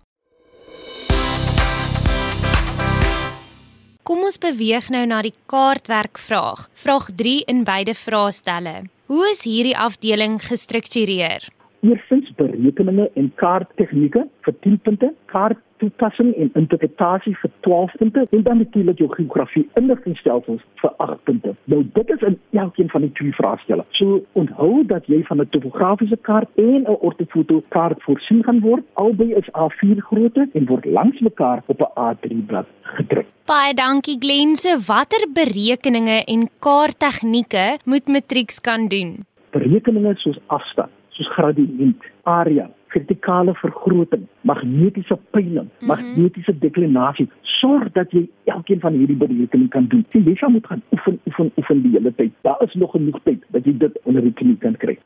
Kom 4.05 4.21
ons 4.21 4.37
beweeg 4.37 4.93
nou 4.93 5.07
na 5.09 5.25
die 5.25 5.35
kaartwerk 5.49 6.21
vraag. 6.21 6.69
Vraag 6.77 7.09
3 7.17 7.39
in 7.49 7.65
beide 7.65 7.97
vraestelle. 7.97 8.83
Hoe 9.09 9.31
is 9.33 9.47
hierdie 9.49 9.79
afdeling 9.79 10.43
gestruktureer? 10.45 11.56
Eerstens 11.85 12.31
berekeninge 12.37 13.11
en 13.15 13.33
kaarttegnieke 13.35 14.23
vir 14.47 14.55
10 14.65 14.79
punte, 14.87 15.11
kaarttoepassing 15.29 16.31
en 16.41 16.51
interpretasie 16.57 17.35
vir 17.43 17.53
12 17.67 17.93
punte 18.01 18.25
en 18.31 18.43
dan 18.47 18.63
natuurlik 18.63 19.03
jou 19.03 19.09
geografie 19.13 19.67
inligtingstelsels 19.81 20.65
vir 20.81 20.95
8 21.05 21.21
punte. 21.29 21.53
Nou 21.65 21.83
dit 21.99 22.11
is 22.17 22.25
in 22.31 22.39
elkeen 22.63 22.89
van 22.95 23.05
die 23.05 23.13
twee 23.21 23.37
vraestelle. 23.37 23.85
So 24.01 24.23
onthou 24.33 24.87
dat 24.87 25.07
jy 25.13 25.21
van 25.29 25.41
'n 25.41 25.49
topografiese 25.51 26.17
kaart 26.17 26.49
en 26.55 26.89
'n 26.89 26.99
ortofoto 27.11 27.63
kaart 27.69 28.03
voorsien 28.03 28.43
gaan 28.45 28.61
word. 28.61 28.83
Albei 28.95 29.35
is 29.35 29.53
A4 29.53 30.01
grootte 30.09 30.49
en 30.53 30.67
word 30.67 30.85
langs 30.85 31.21
mekaar 31.21 31.63
op 31.67 31.81
'n 31.81 31.93
A3 32.09 32.47
blad 32.47 32.67
gedruk. 32.83 33.27
Baie 33.45 33.75
dankie 33.75 34.17
Glense. 34.19 34.79
Watter 34.87 35.27
berekeninge 35.33 36.25
en 36.25 36.49
kaarttegnieke 36.59 37.79
moet 37.85 38.07
matrieks 38.09 38.61
kan 38.61 38.89
doen? 38.89 39.27
Berekeninge 39.51 40.15
soos 40.17 40.39
afstand 40.47 40.91
soos 41.17 41.31
gradiënt, 41.35 42.05
area, 42.23 42.69
vertikale 42.95 43.55
vergroting, 43.61 44.27
magnetiese 44.41 45.19
peiling, 45.31 45.69
mm 45.69 45.71
-hmm. 45.79 45.89
magnetiese 45.93 46.59
deklinasie, 46.59 47.29
sorg 47.43 47.93
dat 47.93 48.11
jy 48.13 48.29
elkeen 48.45 48.81
van 48.81 48.93
hierdie 48.93 49.17
berekeninge 49.17 49.69
kan 49.69 49.87
doen. 49.89 50.05
Jy 50.11 50.35
sal 50.35 50.51
moet 50.51 50.67
gaan 50.67 50.83
oefen, 50.93 51.21
oefen, 51.27 51.51
oefen 51.57 51.83
die 51.83 51.93
hele 51.93 52.15
tyd. 52.15 52.33
Daar 52.41 52.63
is 52.67 52.75
nog 52.75 52.91
genoeg 52.91 53.21
tyd 53.23 53.45
dat 53.51 53.65
jy 53.65 53.77
dit 53.79 54.01
onder 54.05 54.23
die 54.23 54.33
knie 54.33 54.57
kan 54.57 54.77
kry. 54.77 54.99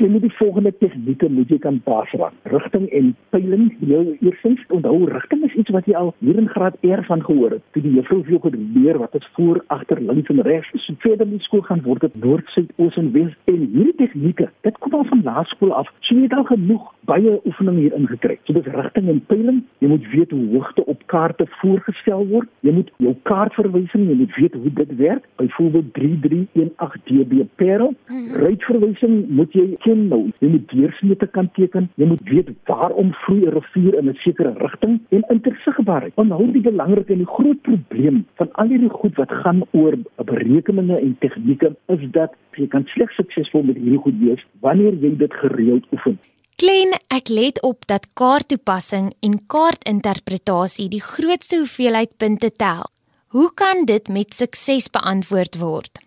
Jy 0.00 0.08
moet 0.08 0.22
die 0.24 0.36
volgende 0.38 0.70
tegnieke 0.80 1.28
moet 1.28 1.50
jy 1.52 1.58
kan 1.60 1.76
pas 1.84 2.08
raak. 2.16 2.32
Rigting 2.48 2.86
en 2.96 3.10
peiling, 3.34 3.66
jy 3.84 3.98
eersins 4.24 4.62
onthou 4.72 5.04
rigting 5.10 5.42
is 5.44 5.56
iets 5.60 5.74
wat 5.74 5.90
jy 5.90 5.96
al 5.98 6.14
hier 6.24 6.38
in 6.40 6.48
graad 6.48 6.78
R 6.88 7.02
van 7.04 7.20
gehoor 7.26 7.58
het. 7.58 7.64
Toe 7.76 7.82
die 7.84 7.92
juffrou 7.98 8.22
vir 8.24 8.38
jou 8.38 8.40
geleer 8.46 8.96
wat 9.02 9.18
is 9.18 9.28
voor, 9.36 9.60
agter, 9.76 10.00
links 10.00 10.32
en 10.32 10.40
regs. 10.46 10.70
So 10.86 10.96
verder 11.04 11.28
in 11.28 11.42
skool 11.44 11.66
gaan 11.68 11.84
word 11.84 12.06
dit 12.06 12.16
noord, 12.24 12.48
suid, 12.54 12.72
oos 12.80 12.96
en 12.96 13.12
wes 13.12 13.34
en 13.52 13.60
hierdie 13.74 13.98
tegnieke, 14.00 14.48
dit 14.64 14.80
kom 14.80 14.96
al 14.96 15.04
van 15.12 15.20
laerskool 15.28 15.76
af. 15.76 15.92
So 16.00 16.16
jy 16.16 16.30
het 16.30 16.38
al 16.38 16.48
genoeg 16.48 16.88
baie 17.10 17.36
oefening 17.44 17.82
hier 17.82 17.96
ingekry. 17.98 18.38
So 18.46 18.56
dis 18.56 18.70
rigting 18.76 19.10
en 19.12 19.20
peiling. 19.32 19.60
Jy 19.82 19.92
moet 19.92 20.08
weet 20.14 20.30
hoe 20.36 20.46
hoogte 20.54 20.86
op 20.86 21.04
kaarte 21.12 21.48
voorgestel 21.60 22.26
word. 22.32 22.48
Jy 22.66 22.76
moet 22.78 22.90
jou 23.02 23.14
kaartverwysing, 23.28 24.08
jy 24.08 24.16
moet 24.22 24.34
weet 24.38 24.54
hoe 24.54 24.74
dit 24.80 24.96
werk. 24.96 25.28
Byvoorbeeld 25.42 25.92
3318 25.98 27.04
dB 27.10 27.44
parallel. 27.60 27.94
Ruitverwysing 28.40 29.16
moet 29.28 29.50
moet 29.50 29.56
jy 29.56 29.76
ken 29.84 30.02
nou. 30.10 30.20
Jy 30.42 30.48
moet 30.52 30.72
deursnede 30.72 31.26
kan 31.34 31.48
teken. 31.56 31.88
Jy 32.00 32.08
moet 32.12 32.22
weet 32.28 32.50
waarom 32.70 33.12
vloei 33.24 33.46
'n 33.46 33.54
rivier 33.56 33.94
in 33.98 34.08
'n 34.08 34.18
sekere 34.24 34.52
rigting 34.58 35.00
en 35.10 35.24
intersigbaarheid. 35.28 36.12
Onthou 36.14 36.52
die 36.52 36.62
belangrike 36.62 37.12
en 37.12 37.22
die 37.24 37.34
groot 37.36 37.60
probleem 37.62 38.24
van 38.34 38.48
al 38.52 38.68
hierdie 38.68 38.88
goed 38.88 39.16
wat 39.16 39.32
gaan 39.32 39.62
oor 39.72 39.94
berekeninge 40.24 40.96
en 41.00 41.16
tegnieke 41.18 41.76
is 41.86 42.10
dat 42.10 42.34
jy 42.52 42.66
kan 42.66 42.84
slegs 42.86 43.14
suksesvol 43.14 43.62
met 43.62 43.76
hierdie 43.76 44.02
goed 44.04 44.18
wees 44.20 44.46
wanneer 44.60 44.94
jy 44.94 45.16
dit 45.16 45.34
gereeld 45.34 45.86
oefen. 45.92 46.18
Klein, 46.60 46.90
ek 47.08 47.30
let 47.32 47.56
op 47.64 47.86
dat 47.88 48.02
kaarttoepassing 48.20 49.06
en 49.24 49.38
kaartinterpretasie 49.48 50.90
die 50.92 51.00
grootste 51.00 51.56
hoeveelheid 51.62 52.10
punte 52.20 52.50
tel. 52.52 52.82
Hoe 53.32 53.46
kan 53.56 53.86
dit 53.88 54.10
met 54.12 54.36
sukses 54.36 54.90
beantwoord 54.92 55.56
word? 55.56 56.02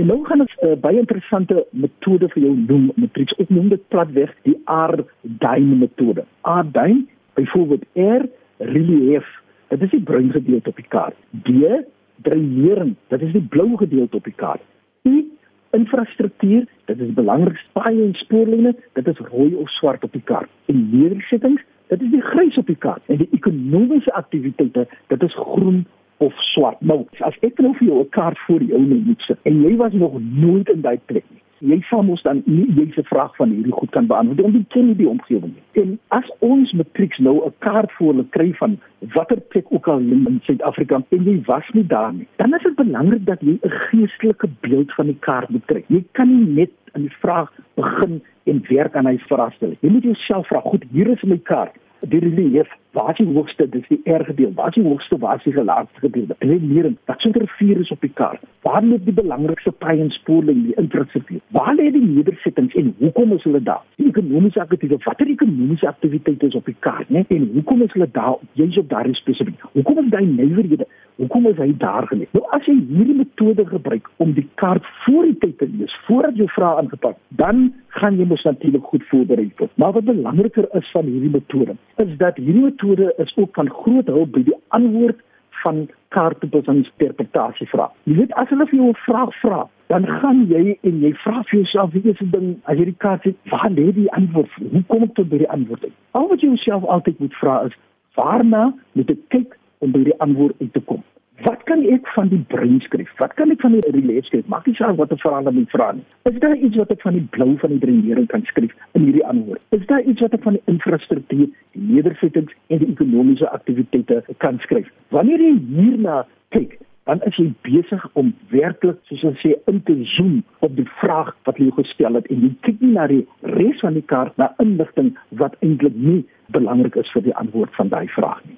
En 0.00 0.06
nou 0.08 0.16
gaan 0.24 0.40
ons 0.40 0.54
'n 0.62 0.66
uh, 0.66 0.78
baie 0.80 0.96
interessante 0.98 1.66
metode 1.70 2.28
vir 2.32 2.42
jou 2.42 2.54
noem, 2.56 2.88
matrieks. 2.96 3.36
Ek 3.36 3.50
noem 3.50 3.68
dit 3.68 3.88
platweg 3.88 4.32
die 4.48 4.56
R-duim 4.64 5.78
metode. 5.84 6.24
R-duim, 6.40 7.04
byvoorbeeld 7.34 7.84
R 7.92 8.24
relief, 8.58 9.28
dit 9.68 9.82
is 9.82 9.90
die 9.90 10.02
bruin 10.02 10.32
gedeelte 10.32 10.68
op 10.68 10.76
die 10.76 10.88
kaart. 10.88 11.16
D 11.44 11.84
dreinering, 12.22 12.96
dit 13.08 13.22
is 13.22 13.32
die 13.32 13.48
blou 13.48 13.76
gedeelte 13.76 14.16
op 14.16 14.24
die 14.24 14.38
kaart. 14.40 14.64
I 15.04 15.28
infrastruktuur, 15.76 16.66
dit 16.84 17.00
is 17.00 17.12
belangrik 17.16 17.60
paaie 17.72 18.02
en 18.02 18.14
spoorlyne, 18.14 18.74
dit 18.98 19.08
is 19.08 19.22
rooi 19.32 19.54
of 19.54 19.70
swart 19.70 20.04
op 20.04 20.12
die 20.12 20.24
kaart. 20.24 20.50
En 20.66 20.88
nedersettings, 20.90 21.62
dit 21.92 22.02
is 22.02 22.10
die 22.10 22.22
grys 22.22 22.58
op 22.60 22.66
die 22.66 22.76
kaart. 22.76 23.02
En 23.06 23.20
die 23.22 23.28
ekonomiese 23.32 24.12
aktiwiteite, 24.12 24.86
dit 25.06 25.22
is 25.22 25.34
groen 25.34 25.84
of 26.22 26.34
swart. 26.52 26.80
Nou, 26.80 27.02
as 27.26 27.36
ek 27.46 27.60
nou 27.60 27.74
vir 27.78 27.88
jou 27.88 28.00
'n 28.00 28.08
kaart 28.08 28.38
voor 28.46 28.62
jou 28.62 28.80
moet 28.80 29.22
sit 29.26 29.38
en 29.42 29.62
jy 29.62 29.76
was 29.76 29.92
nog 29.92 30.20
nooit 30.20 30.68
in 30.68 30.80
daai 30.80 30.98
plek 31.06 31.24
nie. 31.28 31.41
Jy 31.62 31.78
sal 31.86 32.02
mos 32.02 32.22
dan 32.26 32.42
nie 32.46 32.66
jy 32.74 32.88
se 32.94 33.04
vraag 33.06 33.36
van 33.38 33.52
hierdie 33.54 33.74
goed 33.76 33.92
kan 33.94 34.08
beantwoord 34.10 34.40
want 34.42 34.56
jy 34.58 34.64
ken 34.74 34.88
nie 34.90 34.98
die 34.98 35.08
omgewing 35.08 35.52
nie. 35.52 35.82
En 35.82 35.92
as 36.16 36.30
ons 36.48 36.72
matrieks 36.78 37.18
nou 37.18 37.36
'n 37.46 37.54
kaart 37.66 37.92
voor 37.98 38.12
hulle 38.12 38.26
kry 38.36 38.48
van 38.58 38.78
watter 39.14 39.40
plek 39.54 39.70
ook 39.70 39.88
al 39.88 39.98
in 40.00 40.40
Suid-Afrika 40.42 41.02
en 41.10 41.24
jy 41.24 41.36
was 41.46 41.68
nie 41.72 41.86
daar 41.86 42.12
nie, 42.12 42.26
dan 42.36 42.54
is 42.54 42.62
dit 42.62 42.74
belangrik 42.76 43.24
dat 43.26 43.40
jy 43.40 43.58
'n 43.62 43.70
geestelike 43.88 44.48
beeld 44.60 44.94
van 44.94 45.06
die 45.06 45.18
kaart 45.20 45.48
moet 45.48 45.66
kry. 45.66 45.84
Jy 45.88 46.04
kan 46.12 46.28
nie 46.28 46.54
net 46.54 46.70
in 46.94 47.02
die 47.02 47.16
vraag 47.20 47.50
begin 47.74 48.22
en 48.44 48.64
werk 48.68 48.96
aan 48.96 49.06
hy 49.06 49.18
verrassing. 49.18 49.76
Jy 49.80 49.90
moet 49.90 50.02
jouself 50.02 50.46
vra, 50.46 50.60
goed, 50.60 50.84
hier 50.92 51.08
is 51.08 51.22
my 51.22 51.38
kaart 51.38 51.74
die 52.08 52.18
relief 52.18 52.68
waar 52.92 53.14
die 53.16 53.26
hoogste? 53.26 53.68
Dis 53.68 53.86
die 53.88 54.00
erge 54.04 54.34
deel 54.34 54.52
waar 54.54 54.70
die 54.70 54.82
hoogste 54.84 55.18
waar 55.18 55.40
die 55.44 55.64
laagste 55.64 56.00
gedeelte? 56.00 56.36
En 56.38 56.66
meer 56.72 56.92
wat 57.04 57.20
so 57.20 57.28
'n 57.28 57.38
rivier 57.38 57.80
is 57.80 57.90
op 57.90 58.00
die 58.00 58.12
kaart 58.14 58.40
waar 58.62 58.82
lê 58.82 58.98
die 59.04 59.12
belangrikste 59.12 59.72
paaie 59.72 60.00
en 60.00 60.10
spoorling 60.10 60.62
die 60.66 60.74
infrastruktuur 60.74 61.40
waar 61.48 61.74
lê 61.74 61.90
die 61.90 62.06
nedersettings 62.06 62.74
en 62.74 62.94
hoekom 62.98 63.32
is 63.32 63.42
hulle 63.42 63.62
daar? 63.62 63.82
Die 63.96 64.06
ekonomiese 64.06 64.60
aktiwiteite 64.60 65.04
watter 65.04 65.26
ekonomiese 65.26 65.86
aktiwiteite 65.88 66.46
is 66.46 66.54
op 66.54 66.64
die 66.64 66.76
kaart 66.78 67.08
né? 67.08 67.24
En 67.28 67.50
hoekom 67.54 67.82
is 67.82 67.92
hulle 67.92 68.08
daar 68.12 68.36
jy's 68.52 68.78
op 68.78 68.88
daardie 68.88 69.14
spesifiek? 69.14 69.60
Hoekom 69.72 69.98
is 70.04 70.10
daai 70.10 70.26
nywerhede? 70.26 70.86
Hoekom 71.16 71.46
is 71.46 71.56
hy 71.56 71.74
daar 71.76 72.06
geneem 72.06 72.28
nou 72.32 72.44
as 72.50 72.66
jy 72.66 72.74
hierdie 72.88 73.16
metode 73.16 73.66
gebruik 73.66 74.08
om 74.16 74.32
die 74.32 74.48
kaart 74.54 74.84
voor 75.04 75.24
die 75.24 75.38
tyd 75.38 75.58
te 75.58 75.68
lees 75.78 75.94
voordat 76.06 76.36
jy 76.36 76.46
vrae 76.46 76.76
aangepak 76.80 77.16
dan 77.28 77.72
gaan 78.00 78.16
jy 78.18 78.26
mos 78.28 78.42
natuurlik 78.42 78.84
goed 78.88 79.04
voorberei 79.10 79.50
word. 79.56 79.70
Maar 79.76 79.92
wat 79.92 80.04
belangriker 80.04 80.68
is 80.78 80.90
van 80.94 81.04
hierdie 81.04 81.30
metode 81.30 81.76
is 81.96 82.16
dat 82.16 82.36
hierdie 82.36 82.62
metode 82.64 82.81
is 83.16 83.36
ook 83.36 83.54
van 83.54 83.70
groot 83.70 84.06
hulp 84.06 84.32
by 84.32 84.42
die 84.42 84.56
antwoord 84.68 85.20
van 85.62 85.88
kaartbesinterpretasie 86.08 87.68
vra. 87.70 87.90
Jy 88.04 88.14
weet 88.14 88.34
as 88.40 88.48
hulle 88.48 88.66
vir 88.66 88.78
jou 88.78 88.88
'n 88.88 89.04
vraag 89.06 89.34
vra, 89.40 89.68
dan 89.86 90.06
gaan 90.06 90.46
jy 90.48 90.78
en 90.82 91.00
jy 91.00 91.12
vra 91.24 91.42
vir 91.42 91.60
jouself 91.60 91.92
wie 91.92 92.10
is 92.10 92.18
die 92.18 92.30
ding 92.30 92.48
as 92.64 92.78
jy 92.78 92.84
die 92.84 93.00
kaart 93.04 93.24
het, 93.24 93.36
waar 93.50 93.70
lê 93.70 93.92
die 93.92 94.12
antwoord? 94.12 94.50
Hoe 94.72 94.84
kom 94.86 95.02
ek 95.02 95.14
tot 95.14 95.28
by 95.28 95.38
die 95.38 95.50
antwoord? 95.50 95.84
Al 96.10 96.28
wat 96.28 96.40
jy 96.40 96.48
jouself 96.48 96.84
altyd 96.84 97.18
moet 97.18 97.34
vra 97.34 97.62
is 97.66 97.76
waarna 98.14 98.74
moet 98.92 99.10
ek 99.10 99.22
kyk 99.28 99.58
om 99.78 99.92
by 99.92 100.04
die 100.04 100.18
antwoord 100.18 100.54
uit 100.60 100.72
te 100.72 100.80
kom? 100.80 101.02
Wat 101.42 101.62
kan 101.66 101.80
ek 101.90 102.06
van 102.14 102.28
die 102.30 102.44
brein 102.52 102.78
skryf? 102.84 103.08
Wat 103.18 103.32
kan 103.34 103.50
ek 103.50 103.62
van 103.64 103.72
die 103.74 103.90
relief 103.94 104.28
skryf? 104.28 104.46
Maak 104.52 104.66
nie 104.68 104.76
saak 104.78 104.94
wat 104.98 105.12
'n 105.12 105.18
verhaal 105.22 105.42
dan 105.42 105.66
vra 105.74 105.92
nie. 105.92 106.04
Is 106.30 106.38
daar 106.38 106.56
iets 106.56 106.76
wat 106.76 106.90
ek 106.90 107.00
van 107.00 107.14
die 107.18 107.26
blou 107.34 107.56
van 107.58 107.70
die 107.70 107.78
dreinering 107.78 108.26
kan 108.26 108.44
skryf 108.44 108.70
in 108.92 109.02
hierdie 109.02 109.26
antwoord? 109.26 109.60
Is 109.70 109.86
daar 109.86 110.02
iets 110.02 110.20
wat 110.20 110.34
ek 110.34 110.42
van 110.42 110.52
die 110.52 110.62
infrastruktuur, 110.64 111.48
die 111.72 111.82
nedersettings 111.94 112.52
en 112.66 112.78
die 112.78 112.90
ekonomiese 112.94 113.50
aktiwiteite 113.50 114.24
kan 114.38 114.58
skryf? 114.58 114.88
Wanneer 115.08 115.40
jy 115.40 115.58
hierna 115.74 116.26
kyk, 116.48 116.78
dan 117.04 117.20
is 117.22 117.36
jy 117.36 117.52
besig 117.62 118.08
om 118.12 118.34
werklik 118.48 118.98
soos 119.02 119.24
ons 119.24 119.40
sê 119.40 119.54
in 119.66 119.82
te 119.82 119.98
zoom 120.04 120.44
op 120.58 120.76
die 120.76 120.88
vraag 121.02 121.36
wat 121.44 121.58
jy 121.58 121.70
gestel 121.70 122.14
het 122.14 122.26
en 122.26 122.40
jy 122.40 122.54
kyk 122.60 122.80
nie 122.80 122.92
na 122.92 123.06
die 123.06 123.26
res 123.40 123.80
van 123.80 123.94
die 123.98 124.06
kaart 124.06 124.36
na 124.38 124.54
inligting 124.58 125.16
wat 125.30 125.56
eintlik 125.60 125.94
nie 125.94 126.24
belangrik 126.46 126.96
is 126.96 127.10
vir 127.12 127.22
die 127.22 127.34
antwoord 127.34 127.74
van 127.74 127.88
daai 127.88 128.06
vraag 128.08 128.44
nie. 128.44 128.56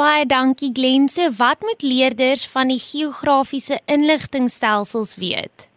Baie 0.00 0.24
dankie 0.26 0.70
Glense. 0.72 1.26
Wat 1.36 1.60
moet 1.60 1.82
leerders 1.82 2.46
van 2.48 2.70
die 2.72 2.78
geografiese 2.80 3.80
inligtingstelsels 3.84 5.16
weet? 5.16 5.68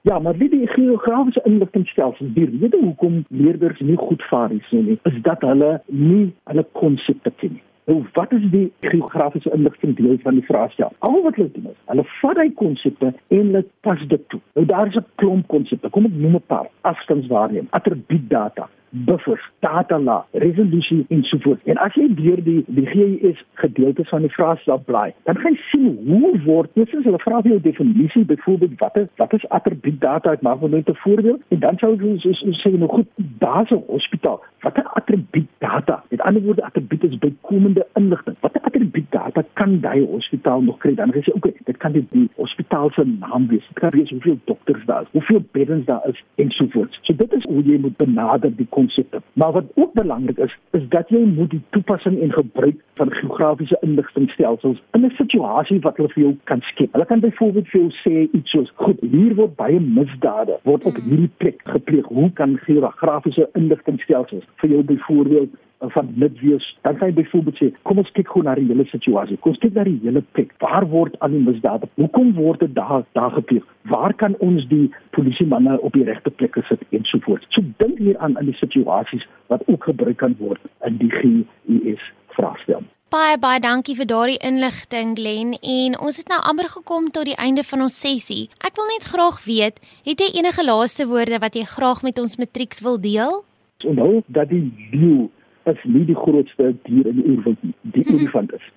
Ja, 0.00 0.18
maar 0.18 0.36
wie 0.36 0.48
die 0.48 0.66
geografiese 0.66 1.42
inligtingstelsels, 1.44 2.30
die 2.34 2.44
rede 2.60 2.78
hoekom 2.80 3.24
leerders 3.28 3.80
nie 3.80 3.96
goed 3.96 4.22
vaar 4.30 4.52
is 4.52 4.70
nie, 4.70 4.98
is 5.02 5.16
dat 5.22 5.42
hulle 5.42 5.80
nie 5.86 6.28
hulle 6.44 6.64
konsepte 6.72 7.32
ken 7.40 7.56
nie. 7.56 7.64
Nou 7.90 8.04
wat 8.12 8.36
is 8.38 8.46
die 8.52 8.68
geografiese 8.80 9.50
inligting 9.56 9.96
deel 9.98 10.22
van 10.22 10.38
die 10.38 10.46
vraestel? 10.46 10.94
Al 10.98 11.18
wat 11.26 11.34
hulle 11.34 11.50
doen 11.56 11.72
is, 11.72 11.80
hulle 11.90 12.06
vat 12.20 12.42
hy 12.44 12.48
konsepte 12.62 13.10
en 13.10 13.42
hulle 13.42 13.64
pas 13.82 14.06
dit 14.14 14.28
toe. 14.28 14.40
Nou 14.54 14.66
daar 14.70 14.86
is 14.86 15.02
'n 15.02 15.06
klomp 15.14 15.50
konsepte. 15.50 15.90
Kom 15.90 16.06
ek 16.06 16.14
noem 16.14 16.38
'n 16.38 16.46
paar. 16.46 16.70
Afstandswaarneming, 16.80 17.66
attribuutdata, 17.70 18.68
buffers, 18.94 19.42
data 19.58 19.98
laag, 19.98 20.24
resolusie 20.32 21.04
en 21.08 21.22
so 21.22 21.38
voort. 21.38 21.60
En 21.64 21.78
as 21.82 21.94
jy 21.98 22.06
deur 22.14 22.42
die 22.44 22.62
die 22.66 22.86
GIS 22.86 23.42
gedeeltes 23.60 24.08
van 24.08 24.22
die 24.26 24.32
vraestel 24.34 24.78
blaai, 24.86 25.12
dan 25.28 25.38
gaan 25.42 25.56
jy 25.56 25.66
sien 25.72 25.88
hoe 26.08 26.32
word 26.44 26.70
dit 26.78 26.94
is 26.94 27.04
hulle 27.04 27.20
vra 27.24 27.40
vir 27.42 27.56
jou 27.56 27.60
definisie 27.66 28.24
byvoorbeeld 28.30 28.78
wat 28.82 28.98
is 29.02 29.08
wat 29.22 29.34
is 29.38 29.48
attribuut 29.58 30.00
data? 30.00 30.36
Maak 30.46 30.60
nou 30.60 30.70
net 30.70 30.88
'n 30.88 31.02
voorbeeld 31.04 31.42
en 31.48 31.58
dan 31.66 31.78
sou 31.78 31.94
jy 31.96 32.18
so, 32.18 32.32
so 32.32 32.50
sê 32.62 32.74
nou 32.78 32.88
goed, 32.88 33.08
daar's 33.38 33.70
'n 33.70 33.82
hospitaal. 33.86 34.40
Wat 34.62 34.78
'n 34.78 34.86
attribuut 35.00 35.48
data? 35.58 36.02
Met 36.10 36.20
ander 36.20 36.42
woorde, 36.42 36.64
attribuut 36.64 37.04
is 37.04 37.18
bykomende 37.18 37.86
inligting. 37.94 38.36
Wat 38.40 38.54
'n 38.54 38.64
attribuut 38.64 39.10
data 39.10 39.44
kan 39.52 39.80
daai 39.80 40.06
hospitaal 40.06 40.62
nog 40.62 40.78
kry? 40.78 40.94
Dan 40.94 41.12
sê 41.12 41.32
okay, 41.32 41.54
dit 41.64 41.76
kan 41.76 41.92
die, 41.92 42.06
die 42.10 42.28
hospitaal 42.36 42.90
se 42.90 43.04
naam 43.04 43.46
wees. 43.46 43.66
Dit 43.68 43.78
kan 43.78 43.90
wees 43.90 44.10
hoeveel 44.10 44.38
dokters 44.44 44.84
daar 44.86 45.02
is, 45.02 45.08
hoeveel 45.10 45.44
beddens 45.50 45.84
daar 45.84 46.08
is 46.08 46.24
en 46.34 46.50
so 46.50 46.66
voort. 46.68 46.98
So 47.02 47.14
dit 47.16 47.32
is 47.32 47.44
hoe 47.44 47.62
jy 47.62 47.78
moet 47.78 47.96
benader 47.96 48.56
die 48.56 48.66
konsepte. 48.84 49.22
Maar 49.32 49.52
wat 49.52 49.64
ook 49.74 49.92
belangrik 49.92 50.38
is, 50.38 50.58
is 50.70 50.88
dat 50.88 51.08
jy 51.08 51.22
moet 51.24 51.50
die 51.50 51.62
toepassing 51.70 52.20
en 52.20 52.32
gebruik 52.32 52.76
van 52.94 53.12
geografiese 53.12 53.78
inligtingstelsels 53.80 54.82
in 54.92 55.04
'n 55.04 55.14
situasie 55.16 55.80
wat 55.80 55.96
hulle 55.96 56.08
vir 56.08 56.22
jou 56.22 56.36
kan 56.44 56.60
skep. 56.60 56.92
Hulle 56.92 57.06
kan 57.06 57.20
byvoorbeeld 57.20 57.68
vir 57.68 57.80
jou 57.80 57.90
sê 58.04 58.28
iets 58.32 58.50
soos: 58.50 58.72
"Goed, 58.74 58.98
hier 59.00 59.34
word 59.34 59.56
baie 59.56 59.80
misdade 59.80 60.58
word 60.62 60.84
op 60.84 60.96
hierdie 60.96 61.30
plek 61.36 61.60
gepleeg. 61.64 62.06
Hoe 62.06 62.30
kan 62.32 62.58
geografiese 62.58 63.48
inligtingstelsels 63.52 64.44
vir 64.56 64.70
jou 64.70 64.82
byvoorbeeld 64.82 65.50
van 65.92 66.08
dit 66.14 66.40
wees, 66.40 66.66
dan 66.86 66.96
kan 66.96 67.10
jy 67.10 67.14
byvoorbeeld 67.20 67.60
sê, 67.60 67.70
kom 67.82 67.98
ons 68.02 68.12
kyk 68.16 68.28
gou 68.32 68.42
na 68.46 68.54
die 68.58 68.66
hele 68.68 68.86
situasie. 68.90 69.38
Kom 69.42 69.54
ons 69.54 69.62
kyk 69.62 69.74
na 69.74 69.84
die 69.88 69.98
hele 70.04 70.22
plek. 70.36 70.54
Waar 70.64 70.86
word 70.88 71.18
al 71.20 71.34
die 71.34 71.42
misdade? 71.44 71.88
Hoekom 72.00 72.32
word 72.38 72.64
dit 72.64 72.74
daar 72.74 73.04
daar 73.18 73.34
gepleeg? 73.36 73.66
Waar 73.92 74.14
kan 74.14 74.36
ons 74.44 74.66
die 74.70 74.88
polisie 75.10 75.46
manne 75.46 75.78
op 75.80 75.92
die 75.92 76.04
regte 76.04 76.30
plekke 76.30 76.62
sit 76.68 76.82
en 76.90 77.04
so 77.04 77.20
voort. 77.26 77.46
So 77.54 77.62
dink 77.82 77.98
hier 77.98 78.18
aan 78.18 78.38
aan 78.38 78.50
die 78.50 78.58
situasies 78.58 79.26
wat 79.52 79.62
ook 79.66 79.84
gebruik 79.90 80.18
kan 80.22 80.36
word 80.38 80.60
in 80.88 80.98
die 80.98 81.10
GIS 81.10 82.02
vraestel. 82.36 82.84
Baie 83.14 83.36
baie 83.38 83.60
dankie 83.62 83.94
vir 83.94 84.08
daardie 84.10 84.40
inligting 84.42 85.12
Glen 85.14 85.52
en 85.54 85.94
ons 86.02 86.16
het 86.18 86.30
nou 86.32 86.40
amper 86.50 86.66
gekom 86.72 87.10
tot 87.14 87.28
die 87.28 87.36
einde 87.38 87.62
van 87.62 87.84
ons 87.86 87.94
sessie. 88.00 88.48
Ek 88.58 88.74
wil 88.80 88.88
net 88.90 89.06
graag 89.06 89.38
weet, 89.44 89.78
het 90.08 90.24
jy 90.24 90.32
enige 90.40 90.64
laaste 90.66 91.06
woorde 91.06 91.38
wat 91.44 91.54
jy 91.54 91.62
graag 91.76 92.02
met 92.02 92.18
ons 92.18 92.38
matrieks 92.40 92.82
wil 92.82 92.98
deel? 92.98 93.44
Onthou 93.86 94.24
dat 94.26 94.50
die 94.50 94.64
leeu 94.90 95.28
is 95.70 95.84
nie 95.84 96.04
die 96.04 96.16
grootste 96.16 96.74
dier 96.88 97.06
in 97.06 97.20
die 97.20 97.28
oerwoud 97.32 97.60
nie. 97.62 97.74
Die 97.82 98.04
mhm. 98.06 98.14
olifant 98.14 98.52
is. 98.52 98.72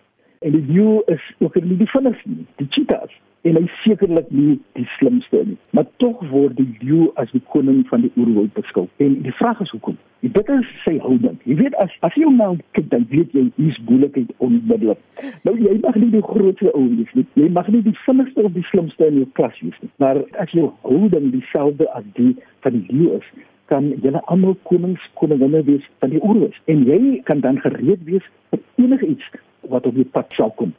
En 0.45 0.54
die 0.54 0.65
leeu 0.67 1.02
is 1.13 1.23
ook 1.39 1.56
nie 1.62 1.78
die 1.78 1.89
vinnigste 1.89 2.30
nie. 2.30 2.45
Die 2.62 2.67
cheetah 2.69 3.04
is 3.10 3.15
en 3.47 3.56
hy 3.56 3.67
sekerlik 3.84 4.30
nie 4.34 4.58
die 4.78 4.86
slimste 4.97 5.43
nie. 5.45 5.58
Maar 5.76 5.88
tog 6.02 6.21
word 6.32 6.58
die 6.58 6.67
leeu 6.82 7.08
as 7.21 7.32
die 7.36 7.41
koning 7.54 7.84
van 7.91 8.04
die 8.06 8.12
oerwoud 8.17 8.54
beskou. 8.58 8.88
En 9.04 9.19
die 9.23 9.34
vraag 9.39 9.62
is 9.63 9.71
hoekom? 9.76 9.97
Dit 10.26 10.50
is 10.52 10.71
sy 10.84 10.97
houding. 11.04 11.38
Jy 11.47 11.58
weet 11.62 11.78
as 11.84 11.93
as 12.06 12.15
jy 12.17 12.26
hom 12.28 12.39
nou 12.41 12.50
kyk 12.76 12.89
dan 12.91 13.06
weet 13.12 13.36
jy 13.38 13.45
hier's 13.60 13.78
moeilikheid 13.88 14.34
onmiddellik. 14.43 15.02
Nou 15.47 15.56
jy 15.60 15.78
mag 15.84 16.00
nie 16.02 16.10
die 16.15 16.23
grootste 16.26 16.73
ou 16.73 16.88
wees 16.95 17.13
nie. 17.17 17.28
Jy 17.39 17.52
mag 17.56 17.69
nie 17.73 17.84
die 17.86 17.95
vinnigste 18.04 18.47
of 18.50 18.56
die 18.58 18.65
slimste 18.71 19.12
in 19.12 19.21
jou 19.21 19.30
klas 19.39 19.62
wees 19.63 19.78
nie. 19.84 19.91
Maar 20.04 20.23
as 20.43 20.56
jou 20.58 20.71
houding 20.88 21.30
dieselfde 21.36 21.88
as 21.97 22.08
die 22.19 22.34
van 22.65 22.76
die 22.76 22.86
leeu 22.89 23.21
is, 23.21 23.30
kan 23.71 23.91
julle 24.03 24.21
almal 24.32 24.56
konings 24.69 25.03
koninginne 25.19 25.63
wees 25.67 25.86
van 26.01 26.13
die 26.13 26.21
oorlog 26.23 26.56
en 26.71 26.84
jy 26.88 26.99
kan 27.30 27.43
dan 27.45 27.60
gereed 27.63 28.03
wees 28.10 28.25
vir 28.51 28.63
enigiets 28.84 29.32
wat 29.71 29.88
op 29.88 29.95
die 29.95 30.08
pad 30.17 30.32
sal 30.39 30.53
kom. 30.60 30.73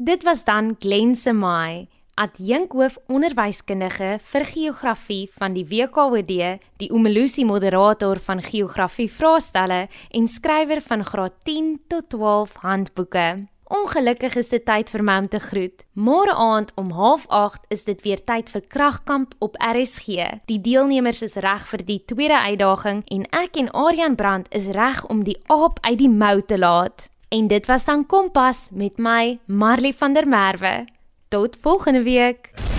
Dit 0.00 0.24
was 0.24 0.46
dan 0.48 0.76
Glen 0.80 1.14
Semai, 1.14 1.88
adjunkhoof 2.16 2.96
onderwyskundige 3.12 4.14
vir 4.30 4.46
geografie 4.48 5.26
van 5.36 5.52
die 5.52 5.66
WKOD, 5.68 6.32
die 6.80 6.88
Umelusi 6.88 7.44
moderator 7.44 8.16
van 8.24 8.40
geografie 8.40 9.10
vraestelle 9.12 9.86
en 10.10 10.28
skrywer 10.28 10.80
van 10.80 11.04
graad 11.04 11.36
10 11.44 11.74
tot 11.92 12.08
12 12.16 12.56
handboeke. 12.64 13.26
Ongelukkig 13.70 14.34
is 14.34 14.48
dit 14.50 14.64
tyd 14.66 14.88
vir 14.90 15.02
my 15.06 15.14
om 15.22 15.26
te 15.30 15.38
groet. 15.38 15.84
Môre 15.94 16.32
aand 16.34 16.72
om 16.74 16.88
08:30 16.90 17.60
is 17.68 17.84
dit 17.84 18.00
weer 18.02 18.24
tyd 18.24 18.50
vir 18.50 18.64
Kragkamp 18.66 19.34
op 19.38 19.54
RSG. 19.62 20.26
Die 20.50 20.60
deelnemers 20.60 21.22
is 21.22 21.36
reg 21.38 21.68
vir 21.68 21.84
die 21.86 22.02
tweede 22.04 22.38
uitdaging 22.38 23.04
en 23.06 23.22
ek 23.30 23.56
en 23.56 23.70
Aryan 23.70 24.16
Brandt 24.16 24.50
is 24.50 24.66
reg 24.74 25.06
om 25.06 25.22
die 25.24 25.38
aap 25.46 25.78
uit 25.80 25.98
die 25.98 26.10
mou 26.10 26.42
te 26.42 26.58
laat. 26.58 27.10
En 27.28 27.46
dit 27.46 27.66
was 27.66 27.84
dan 27.84 28.06
Kompas 28.06 28.68
met 28.72 28.98
my 28.98 29.38
Marley 29.46 29.92
van 29.92 30.12
der 30.12 30.26
Merwe. 30.26 30.84
Tot 31.28 31.56
volgende 31.60 32.02
week. 32.02 32.69